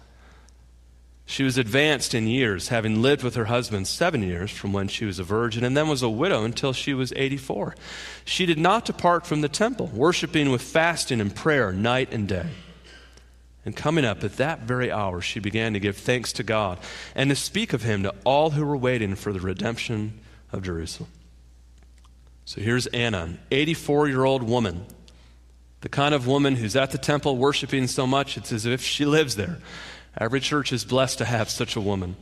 She 1.25 1.43
was 1.43 1.57
advanced 1.57 2.13
in 2.13 2.27
years, 2.27 2.69
having 2.69 3.01
lived 3.01 3.23
with 3.23 3.35
her 3.35 3.45
husband 3.45 3.87
seven 3.87 4.21
years 4.21 4.51
from 4.51 4.73
when 4.73 4.87
she 4.87 5.05
was 5.05 5.19
a 5.19 5.23
virgin, 5.23 5.63
and 5.63 5.77
then 5.77 5.87
was 5.87 6.01
a 6.01 6.09
widow 6.09 6.43
until 6.43 6.73
she 6.73 6.93
was 6.93 7.13
84. 7.15 7.75
She 8.25 8.45
did 8.45 8.57
not 8.57 8.85
depart 8.85 9.25
from 9.25 9.41
the 9.41 9.47
temple, 9.47 9.87
worshiping 9.87 10.51
with 10.51 10.61
fasting 10.61 11.21
and 11.21 11.33
prayer 11.33 11.71
night 11.71 12.09
and 12.11 12.27
day. 12.27 12.47
And 13.63 13.75
coming 13.75 14.05
up 14.05 14.23
at 14.23 14.37
that 14.37 14.61
very 14.61 14.91
hour, 14.91 15.21
she 15.21 15.39
began 15.39 15.73
to 15.73 15.79
give 15.79 15.97
thanks 15.97 16.33
to 16.33 16.43
God 16.43 16.79
and 17.13 17.29
to 17.29 17.35
speak 17.35 17.73
of 17.73 17.83
him 17.83 18.03
to 18.03 18.15
all 18.23 18.51
who 18.51 18.65
were 18.65 18.77
waiting 18.77 19.15
for 19.15 19.31
the 19.31 19.39
redemption 19.39 20.19
of 20.51 20.63
Jerusalem. 20.63 21.09
So 22.45 22.59
here's 22.59 22.87
Anna, 22.87 23.23
an 23.23 23.39
84 23.51 24.07
year 24.07 24.25
old 24.25 24.43
woman 24.43 24.85
the 25.81 25.89
kind 25.89 26.13
of 26.13 26.27
woman 26.27 26.55
who's 26.55 26.75
at 26.75 26.91
the 26.91 26.97
temple 26.97 27.37
worshiping 27.37 27.87
so 27.87 28.05
much, 28.05 28.37
it's 28.37 28.51
as 28.51 28.65
if 28.65 28.81
she 28.81 29.03
lives 29.03 29.35
there. 29.35 29.57
Every 30.17 30.39
church 30.39 30.71
is 30.71 30.85
blessed 30.85 31.17
to 31.17 31.25
have 31.25 31.49
such 31.49 31.75
a 31.75 31.81
woman. 31.81 32.15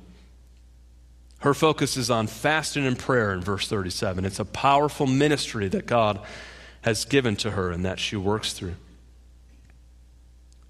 Her 1.39 1.53
focus 1.53 1.97
is 1.97 2.09
on 2.09 2.27
fasting 2.27 2.85
and 2.85 2.97
prayer 2.97 3.33
in 3.33 3.41
verse 3.41 3.67
37. 3.67 4.25
It's 4.25 4.39
a 4.39 4.45
powerful 4.45 5.07
ministry 5.07 5.67
that 5.69 5.85
God 5.85 6.19
has 6.81 7.05
given 7.05 7.35
to 7.37 7.51
her 7.51 7.71
and 7.71 7.83
that 7.85 7.99
she 7.99 8.15
works 8.15 8.53
through. 8.53 8.75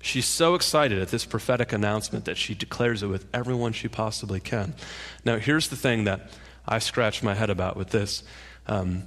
She's 0.02 0.26
so 0.26 0.56
excited 0.56 1.02
at 1.02 1.10
this 1.10 1.26
prophetic 1.26 1.74
announcement 1.74 2.26
that 2.26 2.38
she 2.38 2.56
declares 2.56 3.04
it 3.04 3.08
with 3.08 3.26
everyone 3.34 3.74
she 3.74 3.88
possibly 3.88 4.40
can. 4.40 4.74
Now, 5.26 5.38
here's 5.38 5.68
the 5.68 5.76
thing 5.76 6.06
that 6.06 6.32
I 6.66 6.80
scratch 6.80 7.22
my 7.22 7.34
head 7.34 7.50
about 7.50 7.76
with 7.76 7.90
this. 7.90 8.24
Um, 8.68 9.04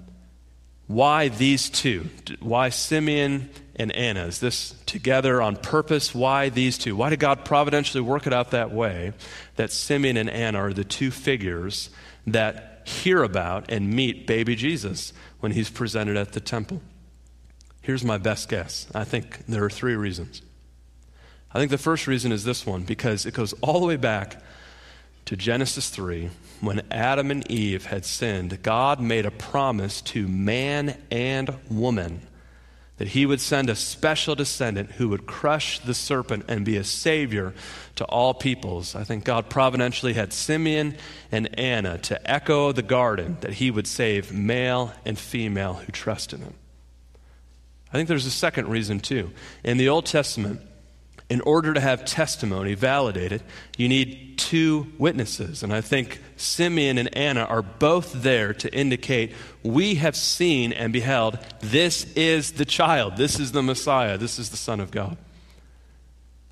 why 0.86 1.28
these 1.28 1.70
two? 1.70 2.08
Why 2.40 2.68
Simeon 2.68 3.48
and 3.76 3.92
Anna? 3.92 4.26
Is 4.26 4.40
this 4.40 4.74
together 4.84 5.40
on 5.40 5.56
purpose? 5.56 6.14
Why 6.14 6.50
these 6.50 6.76
two? 6.76 6.94
Why 6.96 7.08
did 7.08 7.20
God 7.20 7.44
providentially 7.46 8.02
work 8.02 8.26
it 8.26 8.34
out 8.34 8.50
that 8.50 8.72
way 8.72 9.12
that 9.56 9.72
Simeon 9.72 10.18
and 10.18 10.28
Anna 10.28 10.58
are 10.58 10.72
the 10.74 10.84
two 10.84 11.10
figures 11.10 11.88
that 12.26 12.82
hear 12.84 13.22
about 13.22 13.70
and 13.70 13.90
meet 13.90 14.26
baby 14.26 14.54
Jesus 14.54 15.14
when 15.40 15.52
he's 15.52 15.70
presented 15.70 16.16
at 16.18 16.32
the 16.32 16.40
temple? 16.40 16.82
Here's 17.80 18.04
my 18.04 18.18
best 18.18 18.48
guess. 18.48 18.86
I 18.94 19.04
think 19.04 19.46
there 19.46 19.64
are 19.64 19.70
three 19.70 19.96
reasons. 19.96 20.42
I 21.54 21.58
think 21.58 21.70
the 21.70 21.78
first 21.78 22.06
reason 22.06 22.32
is 22.32 22.44
this 22.44 22.64
one 22.66 22.82
because 22.82 23.26
it 23.26 23.34
goes 23.34 23.52
all 23.60 23.80
the 23.80 23.86
way 23.86 23.96
back 23.96 24.42
to 25.26 25.36
Genesis 25.36 25.90
3 25.90 26.30
when 26.60 26.82
Adam 26.90 27.30
and 27.30 27.48
Eve 27.50 27.86
had 27.86 28.04
sinned, 28.04 28.62
God 28.62 29.00
made 29.00 29.26
a 29.26 29.30
promise 29.30 30.00
to 30.02 30.28
man 30.28 30.96
and 31.10 31.54
woman 31.68 32.22
that 32.98 33.08
he 33.08 33.26
would 33.26 33.40
send 33.40 33.68
a 33.68 33.74
special 33.74 34.36
descendant 34.36 34.92
who 34.92 35.08
would 35.08 35.26
crush 35.26 35.80
the 35.80 35.94
serpent 35.94 36.44
and 36.46 36.64
be 36.64 36.76
a 36.76 36.84
savior 36.84 37.52
to 37.96 38.04
all 38.04 38.32
peoples. 38.32 38.94
I 38.94 39.02
think 39.02 39.24
God 39.24 39.50
providentially 39.50 40.12
had 40.12 40.32
Simeon 40.32 40.96
and 41.32 41.58
Anna 41.58 41.98
to 41.98 42.30
echo 42.30 42.70
the 42.70 42.82
garden 42.82 43.38
that 43.40 43.54
he 43.54 43.72
would 43.72 43.88
save 43.88 44.32
male 44.32 44.92
and 45.04 45.18
female 45.18 45.74
who 45.74 45.90
trust 45.90 46.32
in 46.32 46.42
him. 46.42 46.54
I 47.92 47.96
think 47.96 48.08
there's 48.08 48.26
a 48.26 48.30
second 48.30 48.68
reason 48.68 49.00
too. 49.00 49.32
In 49.64 49.78
the 49.78 49.88
Old 49.88 50.06
Testament, 50.06 50.60
in 51.32 51.40
order 51.40 51.72
to 51.72 51.80
have 51.80 52.04
testimony 52.04 52.74
validated, 52.74 53.42
you 53.78 53.88
need 53.88 54.36
two 54.36 54.92
witnesses. 54.98 55.62
And 55.62 55.72
I 55.72 55.80
think 55.80 56.20
Simeon 56.36 56.98
and 56.98 57.16
Anna 57.16 57.44
are 57.44 57.62
both 57.62 58.12
there 58.12 58.52
to 58.52 58.70
indicate 58.70 59.32
we 59.62 59.94
have 59.94 60.14
seen 60.14 60.74
and 60.74 60.92
beheld 60.92 61.38
this 61.60 62.04
is 62.12 62.52
the 62.52 62.66
child, 62.66 63.16
this 63.16 63.40
is 63.40 63.52
the 63.52 63.62
Messiah, 63.62 64.18
this 64.18 64.38
is 64.38 64.50
the 64.50 64.58
Son 64.58 64.78
of 64.78 64.90
God. 64.90 65.16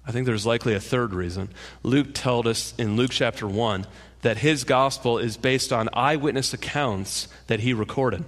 I 0.06 0.12
think 0.12 0.24
there's 0.24 0.46
likely 0.46 0.72
a 0.72 0.80
third 0.80 1.12
reason. 1.12 1.50
Luke 1.82 2.14
told 2.14 2.46
us 2.46 2.72
in 2.78 2.96
Luke 2.96 3.10
chapter 3.10 3.46
1 3.46 3.86
that 4.22 4.38
his 4.38 4.64
gospel 4.64 5.18
is 5.18 5.36
based 5.36 5.74
on 5.74 5.90
eyewitness 5.92 6.54
accounts 6.54 7.28
that 7.48 7.60
he 7.60 7.74
recorded. 7.74 8.24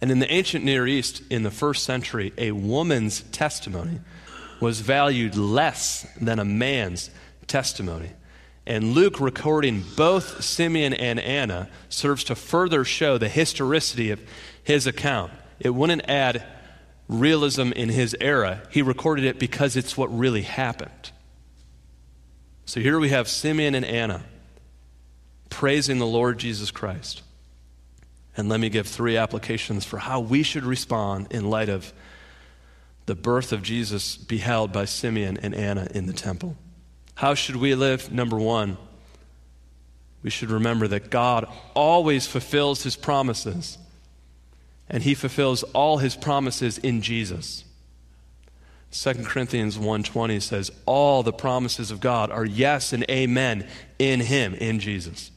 And 0.00 0.10
in 0.10 0.20
the 0.20 0.32
ancient 0.32 0.64
Near 0.64 0.86
East, 0.86 1.20
in 1.28 1.42
the 1.42 1.50
first 1.50 1.82
century, 1.82 2.32
a 2.38 2.52
woman's 2.52 3.20
testimony 3.24 4.00
was 4.60 4.80
valued 4.80 5.36
less 5.36 6.06
than 6.20 6.38
a 6.38 6.44
man's 6.44 7.10
testimony. 7.46 8.10
And 8.66 8.92
Luke 8.92 9.20
recording 9.20 9.84
both 9.96 10.44
Simeon 10.44 10.92
and 10.92 11.18
Anna 11.18 11.70
serves 11.88 12.24
to 12.24 12.34
further 12.34 12.84
show 12.84 13.16
the 13.16 13.28
historicity 13.28 14.10
of 14.10 14.20
his 14.62 14.86
account. 14.86 15.32
It 15.58 15.70
wouldn't 15.70 16.08
add 16.08 16.44
realism 17.08 17.72
in 17.72 17.88
his 17.88 18.14
era, 18.20 18.60
he 18.70 18.82
recorded 18.82 19.24
it 19.24 19.38
because 19.38 19.76
it's 19.76 19.96
what 19.96 20.16
really 20.16 20.42
happened. 20.42 21.10
So 22.66 22.80
here 22.80 22.98
we 22.98 23.08
have 23.08 23.28
Simeon 23.28 23.74
and 23.74 23.84
Anna 23.84 24.22
praising 25.48 25.98
the 25.98 26.06
Lord 26.06 26.38
Jesus 26.38 26.70
Christ. 26.70 27.22
And 28.36 28.48
let 28.48 28.60
me 28.60 28.68
give 28.68 28.86
three 28.86 29.16
applications 29.16 29.86
for 29.86 29.98
how 29.98 30.20
we 30.20 30.42
should 30.42 30.64
respond 30.64 31.28
in 31.30 31.48
light 31.48 31.70
of 31.70 31.92
the 33.08 33.14
birth 33.14 33.52
of 33.52 33.62
Jesus 33.62 34.18
beheld 34.18 34.70
by 34.70 34.84
Simeon 34.84 35.38
and 35.42 35.54
Anna 35.54 35.88
in 35.94 36.04
the 36.04 36.12
temple. 36.12 36.56
How 37.14 37.32
should 37.32 37.56
we 37.56 37.74
live? 37.74 38.12
Number 38.12 38.36
one, 38.36 38.76
we 40.22 40.28
should 40.28 40.50
remember 40.50 40.86
that 40.88 41.10
God 41.10 41.46
always 41.74 42.26
fulfills 42.26 42.82
his 42.82 42.96
promises, 42.96 43.78
and 44.90 45.02
he 45.02 45.14
fulfills 45.14 45.62
all 45.62 45.98
his 45.98 46.16
promises 46.16 46.76
in 46.76 47.00
Jesus. 47.00 47.64
2 48.90 49.24
Corinthians 49.24 49.78
1:20 49.78 50.38
says 50.42 50.70
all 50.84 51.22
the 51.22 51.32
promises 51.32 51.90
of 51.90 52.00
God 52.00 52.30
are 52.30 52.44
yes 52.44 52.92
and 52.92 53.04
amen 53.10 53.66
in 53.98 54.20
him 54.20 54.54
in 54.54 54.80
Jesus. 54.80 55.30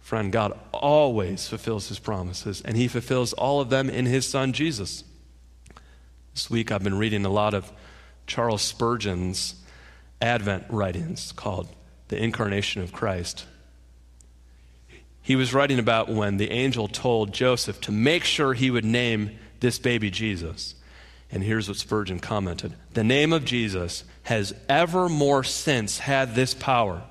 Friend, 0.00 0.32
God 0.32 0.58
always 0.72 1.46
fulfills 1.46 1.88
his 1.88 2.00
promises 2.00 2.62
and 2.62 2.76
he 2.76 2.88
fulfills 2.88 3.32
all 3.32 3.60
of 3.60 3.70
them 3.70 3.88
in 3.88 4.06
his 4.06 4.26
son 4.26 4.52
Jesus. 4.52 5.04
This 6.34 6.50
week 6.50 6.72
I've 6.72 6.82
been 6.82 6.98
reading 6.98 7.24
a 7.24 7.30
lot 7.30 7.54
of 7.54 7.70
Charles 8.26 8.60
Spurgeon's 8.60 9.54
Advent 10.20 10.64
writings 10.68 11.30
called 11.30 11.68
The 12.08 12.20
Incarnation 12.20 12.82
of 12.82 12.92
Christ. 12.92 13.46
He 15.22 15.36
was 15.36 15.54
writing 15.54 15.78
about 15.78 16.08
when 16.08 16.36
the 16.36 16.50
angel 16.50 16.88
told 16.88 17.32
Joseph 17.32 17.80
to 17.82 17.92
make 17.92 18.24
sure 18.24 18.52
he 18.52 18.68
would 18.68 18.84
name 18.84 19.38
this 19.60 19.78
baby 19.78 20.10
Jesus. 20.10 20.74
And 21.30 21.44
here's 21.44 21.68
what 21.68 21.76
Spurgeon 21.76 22.18
commented 22.18 22.74
The 22.94 23.04
name 23.04 23.32
of 23.32 23.44
Jesus 23.44 24.02
has 24.24 24.52
ever 24.68 25.08
more 25.08 25.44
since 25.44 25.98
had 25.98 26.34
this 26.34 26.52
power. 26.52 27.04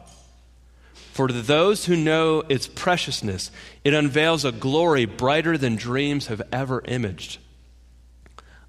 For 1.14 1.30
to 1.30 1.42
those 1.42 1.86
who 1.86 1.96
know 1.96 2.44
its 2.50 2.68
preciousness, 2.68 3.52
it 3.86 3.94
unveils 3.94 4.44
a 4.44 4.52
glory 4.52 5.06
brighter 5.06 5.58
than 5.58 5.78
dreams 5.78 6.28
have 6.28 6.42
ever 6.52 6.84
imaged. 6.86 7.38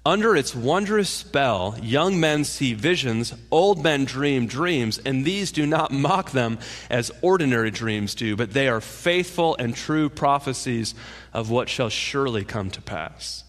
Under 0.05 0.35
its 0.35 0.53
wondrous 0.53 1.09
spell, 1.09 1.75
young 1.81 2.19
men 2.19 2.43
see 2.43 2.75
visions, 2.75 3.33
old 3.49 3.83
men 3.83 4.05
dream 4.05 4.45
dreams, 4.45 4.99
and 4.99 5.25
these 5.25 5.51
do 5.51 5.65
not 5.65 5.91
mock 5.91 6.29
them 6.29 6.59
as 6.91 7.11
ordinary 7.23 7.71
dreams 7.71 8.13
do, 8.13 8.35
but 8.35 8.53
they 8.53 8.67
are 8.67 8.81
faithful 8.81 9.55
and 9.57 9.75
true 9.75 10.07
prophecies 10.07 10.93
of 11.33 11.49
what 11.49 11.69
shall 11.69 11.89
surely 11.89 12.45
come 12.45 12.69
to 12.69 12.83
pass. 12.83 13.45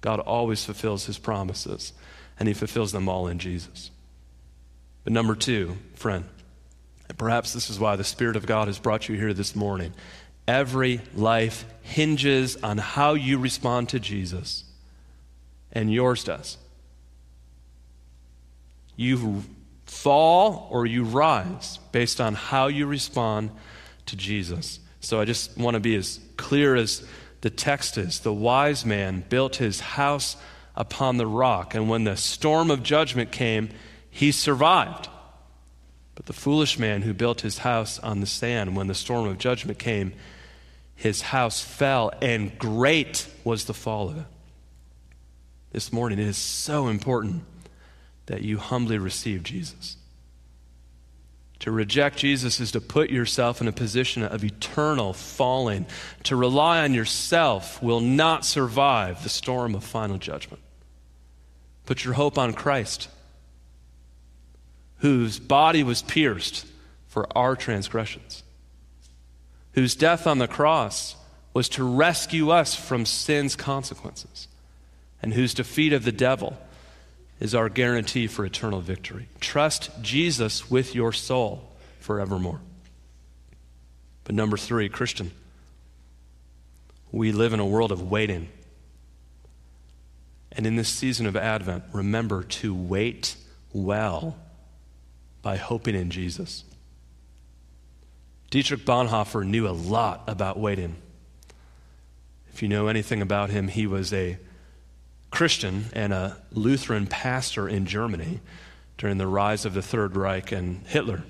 God 0.00 0.18
always 0.20 0.64
fulfills 0.64 1.04
his 1.04 1.18
promises, 1.18 1.92
and 2.38 2.48
he 2.48 2.54
fulfills 2.54 2.92
them 2.92 3.06
all 3.06 3.28
in 3.28 3.38
Jesus. 3.38 3.90
But 5.04 5.12
number 5.12 5.34
two, 5.34 5.76
friend, 5.94 6.24
and 7.06 7.18
perhaps 7.18 7.52
this 7.52 7.68
is 7.68 7.78
why 7.78 7.96
the 7.96 8.04
Spirit 8.04 8.36
of 8.36 8.46
God 8.46 8.68
has 8.68 8.78
brought 8.78 9.10
you 9.10 9.16
here 9.16 9.34
this 9.34 9.54
morning. 9.54 9.92
Every 10.48 11.02
life 11.14 11.66
hinges 11.82 12.56
on 12.62 12.78
how 12.78 13.12
you 13.12 13.36
respond 13.36 13.90
to 13.90 14.00
Jesus 14.00 14.64
and 15.72 15.92
yours 15.92 16.24
does. 16.24 16.58
You 18.96 19.44
fall 19.86 20.68
or 20.70 20.86
you 20.86 21.04
rise 21.04 21.78
based 21.92 22.20
on 22.20 22.34
how 22.34 22.68
you 22.68 22.86
respond 22.86 23.50
to 24.06 24.16
Jesus. 24.16 24.80
So 25.00 25.20
I 25.20 25.24
just 25.24 25.56
want 25.56 25.74
to 25.74 25.80
be 25.80 25.96
as 25.96 26.20
clear 26.36 26.76
as 26.76 27.06
the 27.40 27.50
text 27.50 27.96
is. 27.96 28.20
The 28.20 28.32
wise 28.32 28.84
man 28.84 29.24
built 29.28 29.56
his 29.56 29.80
house 29.80 30.36
upon 30.76 31.16
the 31.16 31.26
rock, 31.26 31.74
and 31.74 31.88
when 31.88 32.04
the 32.04 32.16
storm 32.16 32.70
of 32.70 32.82
judgment 32.82 33.32
came, 33.32 33.70
he 34.10 34.32
survived. 34.32 35.08
But 36.14 36.26
the 36.26 36.32
foolish 36.32 36.78
man 36.78 37.02
who 37.02 37.14
built 37.14 37.40
his 37.40 37.58
house 37.58 37.98
on 37.98 38.20
the 38.20 38.26
sand, 38.26 38.76
when 38.76 38.86
the 38.86 38.94
storm 38.94 39.26
of 39.26 39.38
judgment 39.38 39.78
came, 39.78 40.12
his 40.94 41.22
house 41.22 41.62
fell, 41.62 42.12
and 42.20 42.56
great 42.58 43.26
was 43.42 43.64
the 43.64 43.74
fall 43.74 44.10
of 44.10 44.18
it 44.18 44.26
this 45.72 45.92
morning, 45.92 46.18
it 46.18 46.26
is 46.26 46.36
so 46.36 46.88
important 46.88 47.44
that 48.26 48.42
you 48.42 48.58
humbly 48.58 48.98
receive 48.98 49.42
Jesus. 49.42 49.96
To 51.60 51.70
reject 51.70 52.16
Jesus 52.16 52.58
is 52.58 52.72
to 52.72 52.80
put 52.80 53.10
yourself 53.10 53.60
in 53.60 53.68
a 53.68 53.72
position 53.72 54.22
of 54.22 54.42
eternal 54.42 55.12
falling. 55.12 55.86
To 56.24 56.36
rely 56.36 56.82
on 56.82 56.94
yourself 56.94 57.82
will 57.82 58.00
not 58.00 58.44
survive 58.44 59.22
the 59.22 59.28
storm 59.28 59.74
of 59.74 59.84
final 59.84 60.16
judgment. 60.16 60.62
Put 61.84 62.04
your 62.04 62.14
hope 62.14 62.38
on 62.38 62.54
Christ, 62.54 63.08
whose 64.98 65.38
body 65.38 65.82
was 65.82 66.02
pierced 66.02 66.66
for 67.08 67.26
our 67.36 67.56
transgressions, 67.56 68.42
whose 69.72 69.94
death 69.94 70.26
on 70.26 70.38
the 70.38 70.48
cross 70.48 71.14
was 71.52 71.68
to 71.70 71.84
rescue 71.84 72.50
us 72.50 72.74
from 72.74 73.04
sin's 73.04 73.54
consequences 73.54 74.48
and 75.22 75.34
whose 75.34 75.54
defeat 75.54 75.92
of 75.92 76.04
the 76.04 76.12
devil 76.12 76.56
is 77.38 77.54
our 77.54 77.68
guarantee 77.68 78.26
for 78.26 78.44
eternal 78.44 78.80
victory. 78.80 79.28
Trust 79.40 79.90
Jesus 80.02 80.70
with 80.70 80.94
your 80.94 81.12
soul 81.12 81.70
forevermore. 81.98 82.60
But 84.24 84.34
number 84.34 84.56
three, 84.56 84.88
Christian, 84.88 85.32
we 87.10 87.32
live 87.32 87.52
in 87.52 87.60
a 87.60 87.66
world 87.66 87.92
of 87.92 88.10
waiting. 88.10 88.48
And 90.52 90.66
in 90.66 90.76
this 90.76 90.88
season 90.88 91.26
of 91.26 91.36
Advent, 91.36 91.84
remember 91.92 92.42
to 92.42 92.74
wait 92.74 93.36
well 93.72 94.36
by 95.42 95.56
hoping 95.56 95.94
in 95.94 96.10
Jesus. 96.10 96.64
Dietrich 98.50 98.84
Bonhoeffer 98.84 99.46
knew 99.46 99.68
a 99.68 99.70
lot 99.70 100.24
about 100.26 100.58
waiting. 100.58 100.96
If 102.52 102.62
you 102.62 102.68
know 102.68 102.88
anything 102.88 103.22
about 103.22 103.50
him, 103.50 103.68
he 103.68 103.86
was 103.86 104.12
a 104.12 104.38
Christian 105.30 105.86
and 105.92 106.12
a 106.12 106.36
Lutheran 106.52 107.06
pastor 107.06 107.68
in 107.68 107.86
Germany 107.86 108.40
during 108.98 109.18
the 109.18 109.26
rise 109.26 109.64
of 109.64 109.74
the 109.74 109.82
Third 109.82 110.16
Reich 110.16 110.52
and 110.52 110.86
Hitler. 110.86 111.22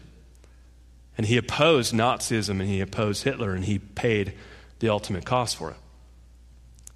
And 1.16 1.26
he 1.26 1.36
opposed 1.36 1.92
Nazism 1.92 2.60
and 2.60 2.68
he 2.68 2.80
opposed 2.80 3.24
Hitler 3.24 3.52
and 3.52 3.64
he 3.64 3.78
paid 3.78 4.34
the 4.78 4.88
ultimate 4.88 5.24
cost 5.24 5.56
for 5.56 5.70
it. 5.70 5.76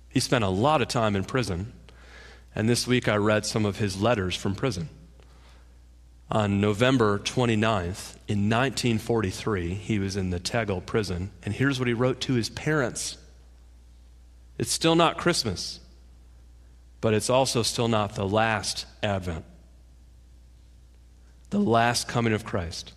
He 0.09 0.21
spent 0.21 0.45
a 0.45 0.49
lot 0.49 0.81
of 0.81 0.89
time 0.89 1.15
in 1.15 1.25
prison. 1.25 1.73
And 2.55 2.69
this 2.69 2.87
week 2.87 3.09
I 3.09 3.17
read 3.17 3.45
some 3.45 3.67
of 3.67 3.79
his 3.79 4.01
letters 4.01 4.35
from 4.35 4.55
prison. 4.55 4.89
On 6.31 6.61
November 6.61 7.19
29th, 7.19 8.17
in 8.27 8.49
1943, 8.49 9.75
he 9.75 9.99
was 9.99 10.17
in 10.17 10.31
the 10.31 10.41
Tegel 10.41 10.81
prison. 10.81 11.31
And 11.43 11.53
here's 11.53 11.79
what 11.79 11.89
he 11.89 11.95
wrote 11.95 12.21
to 12.23 12.35
his 12.35 12.49
parents 12.49 13.19
It's 14.57 14.73
still 14.73 14.95
not 14.95 15.19
Christmas 15.19 15.81
but 17.05 17.13
it's 17.13 17.29
also 17.29 17.63
still 17.63 17.87
not 17.87 18.15
the 18.15 18.27
last 18.27 18.87
advent, 19.03 19.45
the 21.51 21.61
last 21.61 22.09
coming 22.09 22.33
of 22.33 22.47
Christ. 22.47 22.95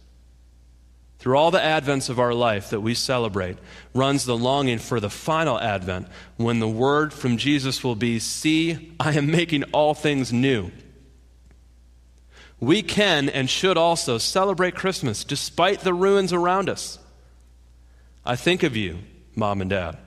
Through 1.19 1.37
all 1.37 1.51
the 1.51 1.59
advents 1.59 2.09
of 2.09 2.17
our 2.17 2.33
life 2.33 2.69
that 2.69 2.79
we 2.79 2.93
celebrate 2.93 3.57
runs 3.93 4.23
the 4.23 4.37
longing 4.37 4.79
for 4.79 5.01
the 5.01 5.09
final 5.09 5.59
advent 5.59 6.07
when 6.37 6.59
the 6.59 6.69
word 6.69 7.11
from 7.11 7.35
Jesus 7.35 7.83
will 7.83 7.97
be, 7.97 8.17
See, 8.19 8.95
I 8.97 9.11
am 9.11 9.29
making 9.29 9.63
all 9.73 9.93
things 9.93 10.31
new. 10.31 10.71
We 12.61 12.83
can 12.83 13.27
and 13.27 13.49
should 13.49 13.75
also 13.75 14.19
celebrate 14.19 14.73
Christmas 14.73 15.25
despite 15.25 15.81
the 15.81 15.93
ruins 15.93 16.31
around 16.31 16.69
us. 16.69 16.97
I 18.25 18.37
think 18.37 18.63
of 18.63 18.77
you, 18.77 18.99
mom 19.35 19.59
and 19.59 19.69
dad 19.69 19.97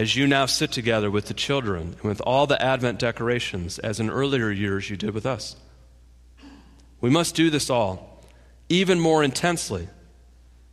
as 0.00 0.16
you 0.16 0.26
now 0.26 0.46
sit 0.46 0.72
together 0.72 1.10
with 1.10 1.26
the 1.26 1.34
children 1.34 1.94
and 2.00 2.02
with 2.04 2.22
all 2.22 2.46
the 2.46 2.60
Advent 2.62 2.98
decorations, 2.98 3.78
as 3.80 4.00
in 4.00 4.08
earlier 4.08 4.50
years 4.50 4.88
you 4.88 4.96
did 4.96 5.12
with 5.12 5.26
us. 5.26 5.56
We 7.02 7.10
must 7.10 7.34
do 7.34 7.50
this 7.50 7.68
all, 7.68 8.24
even 8.70 8.98
more 8.98 9.22
intensely, 9.22 9.88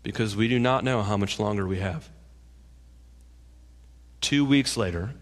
because 0.01 0.37
we 0.37 0.47
do 0.47 0.59
not 0.59 0.85
know 0.85 1.01
how 1.03 1.17
much 1.17 1.41
longer 1.41 1.67
we 1.67 1.79
have. 1.79 2.09
Two 4.21 4.45
weeks 4.45 4.77
later, 4.77 5.13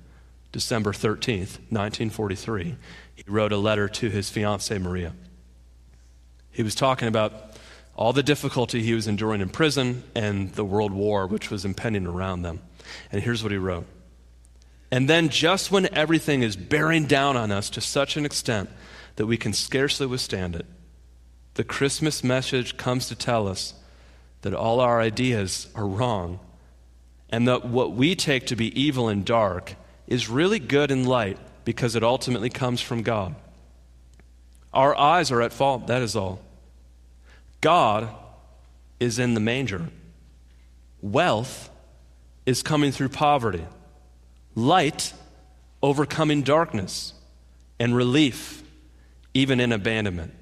December 0.51 0.91
13th, 0.93 1.57
1943, 1.71 2.75
he 3.15 3.23
wrote 3.25 3.51
a 3.51 3.57
letter 3.57 3.89
to 3.89 4.11
his 4.11 4.29
fiancee, 4.29 4.77
Maria. 4.77 5.13
He 6.51 6.61
was 6.61 6.75
talking 6.75 7.07
about 7.07 7.57
all 7.95 8.13
the 8.13 8.21
difficulty 8.21 8.83
he 8.83 8.93
was 8.93 9.07
enduring 9.07 9.41
in 9.41 9.49
prison 9.49 10.03
and 10.13 10.53
the 10.53 10.63
world 10.63 10.91
war 10.91 11.25
which 11.25 11.49
was 11.49 11.65
impending 11.65 12.05
around 12.05 12.43
them. 12.43 12.61
And 13.11 13.23
here's 13.23 13.41
what 13.41 13.51
he 13.51 13.57
wrote 13.57 13.87
and 14.95 15.09
then, 15.09 15.27
just 15.27 15.73
when 15.73 15.93
everything 15.93 16.41
is 16.41 16.55
bearing 16.55 17.05
down 17.05 17.35
on 17.35 17.51
us 17.51 17.69
to 17.71 17.81
such 17.81 18.15
an 18.15 18.23
extent 18.23 18.69
that 19.17 19.25
we 19.25 19.35
can 19.35 19.51
scarcely 19.51 20.07
withstand 20.07 20.55
it, 20.55 20.65
the 21.55 21.65
Christmas 21.65 22.23
message 22.23 22.77
comes 22.77 23.09
to 23.09 23.15
tell 23.15 23.45
us 23.45 23.73
that 24.43 24.53
all 24.53 24.79
our 24.79 25.01
ideas 25.01 25.67
are 25.75 25.85
wrong 25.85 26.39
and 27.29 27.45
that 27.45 27.65
what 27.65 27.91
we 27.91 28.15
take 28.15 28.45
to 28.45 28.55
be 28.55 28.67
evil 28.79 29.09
and 29.09 29.25
dark 29.25 29.75
is 30.07 30.29
really 30.29 30.59
good 30.59 30.91
and 30.91 31.05
light 31.05 31.39
because 31.65 31.97
it 31.97 32.01
ultimately 32.01 32.49
comes 32.49 32.79
from 32.79 33.03
God. 33.03 33.35
Our 34.73 34.97
eyes 34.97 35.29
are 35.29 35.41
at 35.41 35.51
fault, 35.51 35.87
that 35.87 36.03
is 36.03 36.15
all. 36.15 36.39
God 37.59 38.07
is 39.01 39.19
in 39.19 39.33
the 39.33 39.41
manger. 39.41 39.89
Wealth 41.01 41.69
is 42.45 42.63
coming 42.63 42.93
through 42.93 43.09
poverty 43.09 43.65
light 44.55 45.13
overcoming 45.85 46.41
darkness, 46.41 47.13
and 47.79 47.95
relief 47.95 48.63
even 49.35 49.59
in 49.59 49.71
abandonment. 49.71 50.33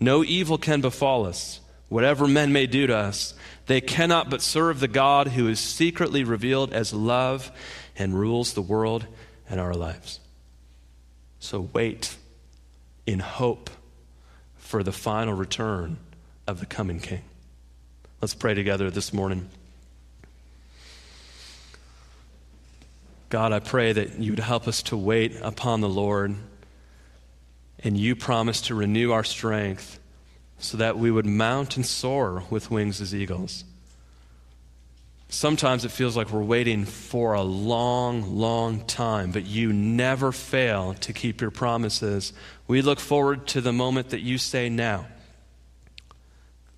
No 0.00 0.24
evil 0.24 0.56
can 0.56 0.80
befall 0.80 1.26
us, 1.26 1.60
whatever 1.90 2.26
men 2.26 2.50
may 2.50 2.66
do 2.66 2.86
to 2.86 2.96
us. 2.96 3.34
They 3.66 3.82
cannot 3.82 4.30
but 4.30 4.40
serve 4.40 4.80
the 4.80 4.88
God 4.88 5.28
who 5.28 5.48
is 5.48 5.60
secretly 5.60 6.24
revealed 6.24 6.72
as 6.72 6.94
love 6.94 7.52
and 7.94 8.18
rules 8.18 8.54
the 8.54 8.62
world 8.62 9.06
and 9.50 9.60
our 9.60 9.74
lives. 9.74 10.20
So 11.40 11.68
wait 11.74 12.16
in 13.06 13.18
hope 13.18 13.68
for 14.56 14.82
the 14.82 14.92
final 14.92 15.34
return 15.34 15.98
of 16.46 16.58
the 16.60 16.66
coming 16.66 17.00
King. 17.00 17.22
Let's 18.22 18.34
pray 18.34 18.54
together 18.54 18.90
this 18.90 19.12
morning. 19.12 19.50
God, 23.28 23.52
I 23.52 23.58
pray 23.58 23.92
that 23.92 24.18
you 24.18 24.32
would 24.32 24.38
help 24.38 24.66
us 24.66 24.82
to 24.84 24.96
wait 24.96 25.36
upon 25.42 25.80
the 25.80 25.88
Lord. 25.88 26.34
And 27.80 27.96
you 27.96 28.16
promise 28.16 28.62
to 28.62 28.74
renew 28.74 29.12
our 29.12 29.24
strength 29.24 30.00
so 30.58 30.78
that 30.78 30.98
we 30.98 31.10
would 31.10 31.26
mount 31.26 31.76
and 31.76 31.86
soar 31.86 32.42
with 32.50 32.70
wings 32.70 33.00
as 33.00 33.14
eagles. 33.14 33.64
Sometimes 35.28 35.84
it 35.84 35.90
feels 35.90 36.16
like 36.16 36.30
we're 36.30 36.42
waiting 36.42 36.86
for 36.86 37.34
a 37.34 37.42
long, 37.42 38.36
long 38.36 38.84
time, 38.86 39.30
but 39.30 39.44
you 39.44 39.72
never 39.74 40.32
fail 40.32 40.94
to 40.94 41.12
keep 41.12 41.42
your 41.42 41.50
promises. 41.50 42.32
We 42.66 42.80
look 42.80 42.98
forward 42.98 43.46
to 43.48 43.60
the 43.60 43.72
moment 43.72 44.08
that 44.08 44.22
you 44.22 44.38
say 44.38 44.70
now. 44.70 45.06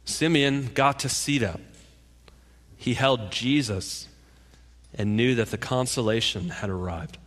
Simeon 0.05 0.71
got 0.75 0.99
to 1.01 1.09
that. 1.09 1.61
He 2.77 2.95
held 2.95 3.31
Jesus 3.31 4.09
and 4.95 5.17
knew 5.17 5.35
that 5.35 5.51
the 5.51 5.59
consolation 5.59 6.51
had 6.51 6.71
arrived. 6.71 7.19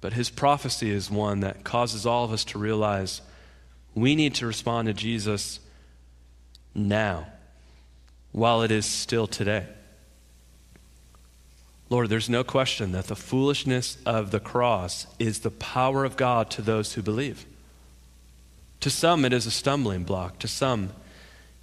But 0.00 0.14
his 0.14 0.30
prophecy 0.30 0.90
is 0.90 1.10
one 1.10 1.40
that 1.40 1.64
causes 1.64 2.06
all 2.06 2.24
of 2.24 2.32
us 2.32 2.44
to 2.46 2.58
realize 2.58 3.20
we 3.94 4.14
need 4.14 4.34
to 4.36 4.46
respond 4.46 4.86
to 4.86 4.94
Jesus 4.94 5.60
now, 6.74 7.26
while 8.32 8.62
it 8.62 8.70
is 8.70 8.86
still 8.86 9.26
today. 9.26 9.66
Lord, 11.88 12.08
there's 12.08 12.30
no 12.30 12.44
question 12.44 12.92
that 12.92 13.08
the 13.08 13.16
foolishness 13.16 13.98
of 14.06 14.30
the 14.30 14.38
cross 14.38 15.08
is 15.18 15.40
the 15.40 15.50
power 15.50 16.04
of 16.04 16.16
God 16.16 16.48
to 16.50 16.62
those 16.62 16.94
who 16.94 17.02
believe. 17.02 17.44
To 18.80 18.90
some, 18.90 19.24
it 19.24 19.32
is 19.32 19.44
a 19.44 19.50
stumbling 19.50 20.04
block. 20.04 20.38
To 20.38 20.48
some, 20.48 20.90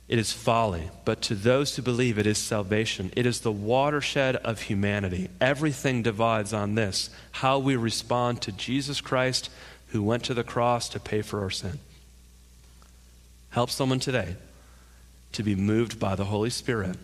it 0.07 0.17
is 0.17 0.31
folly. 0.31 0.89
But 1.03 1.21
to 1.23 1.35
those 1.35 1.75
who 1.75 1.81
believe, 1.81 2.17
it 2.17 2.27
is 2.27 2.37
salvation. 2.37 3.11
It 3.15 3.25
is 3.25 3.41
the 3.41 3.51
watershed 3.51 4.37
of 4.37 4.61
humanity. 4.61 5.29
Everything 5.41 6.01
divides 6.01 6.53
on 6.53 6.75
this 6.75 7.09
how 7.33 7.59
we 7.59 7.75
respond 7.75 8.41
to 8.41 8.51
Jesus 8.51 9.01
Christ, 9.01 9.49
who 9.87 10.01
went 10.01 10.23
to 10.25 10.33
the 10.33 10.43
cross 10.43 10.87
to 10.89 10.99
pay 10.99 11.21
for 11.21 11.41
our 11.41 11.49
sin. 11.49 11.79
Help 13.49 13.69
someone 13.69 13.99
today 13.99 14.35
to 15.33 15.43
be 15.43 15.55
moved 15.55 15.99
by 15.99 16.15
the 16.15 16.25
Holy 16.25 16.49
Spirit 16.49 16.97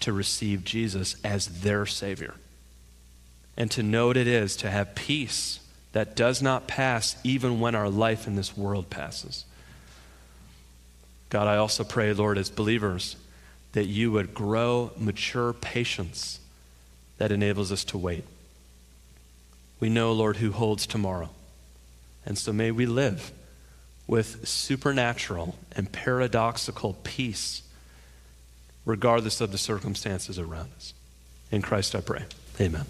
to 0.00 0.12
receive 0.12 0.64
Jesus 0.64 1.16
as 1.24 1.60
their 1.60 1.86
Savior 1.86 2.34
and 3.56 3.70
to 3.70 3.82
know 3.82 4.08
what 4.08 4.16
it 4.16 4.26
is 4.26 4.56
to 4.56 4.70
have 4.70 4.94
peace 4.94 5.60
that 5.92 6.16
does 6.16 6.40
not 6.40 6.66
pass 6.66 7.16
even 7.24 7.60
when 7.60 7.74
our 7.74 7.90
life 7.90 8.26
in 8.26 8.36
this 8.36 8.56
world 8.56 8.90
passes. 8.90 9.44
God, 11.30 11.46
I 11.46 11.56
also 11.56 11.84
pray, 11.84 12.12
Lord, 12.12 12.36
as 12.36 12.50
believers, 12.50 13.16
that 13.72 13.86
you 13.86 14.10
would 14.12 14.34
grow 14.34 14.90
mature 14.96 15.52
patience 15.52 16.40
that 17.18 17.30
enables 17.30 17.70
us 17.70 17.84
to 17.84 17.98
wait. 17.98 18.24
We 19.78 19.88
know, 19.88 20.12
Lord, 20.12 20.38
who 20.38 20.50
holds 20.50 20.86
tomorrow. 20.86 21.30
And 22.26 22.36
so 22.36 22.52
may 22.52 22.70
we 22.70 22.84
live 22.84 23.32
with 24.06 24.46
supernatural 24.46 25.56
and 25.76 25.92
paradoxical 25.92 26.96
peace, 27.04 27.62
regardless 28.84 29.40
of 29.40 29.52
the 29.52 29.58
circumstances 29.58 30.38
around 30.38 30.70
us. 30.76 30.94
In 31.52 31.62
Christ 31.62 31.94
I 31.94 32.00
pray. 32.00 32.24
Amen. 32.60 32.86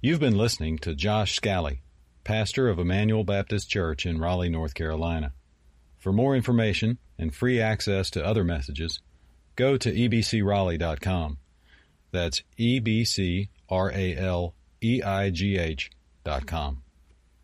You've 0.00 0.20
been 0.20 0.38
listening 0.38 0.78
to 0.78 0.94
Josh 0.94 1.34
Scally, 1.34 1.80
pastor 2.22 2.68
of 2.68 2.78
Emmanuel 2.78 3.24
Baptist 3.24 3.68
Church 3.68 4.06
in 4.06 4.18
Raleigh, 4.18 4.48
North 4.48 4.74
Carolina. 4.74 5.32
For 6.00 6.12
more 6.12 6.34
information 6.34 6.98
and 7.18 7.32
free 7.34 7.60
access 7.60 8.10
to 8.10 8.24
other 8.24 8.42
messages, 8.42 9.00
go 9.54 9.76
to 9.76 9.92
ebcraleigh.com. 9.92 11.38
That's 12.10 12.42
E 12.56 12.80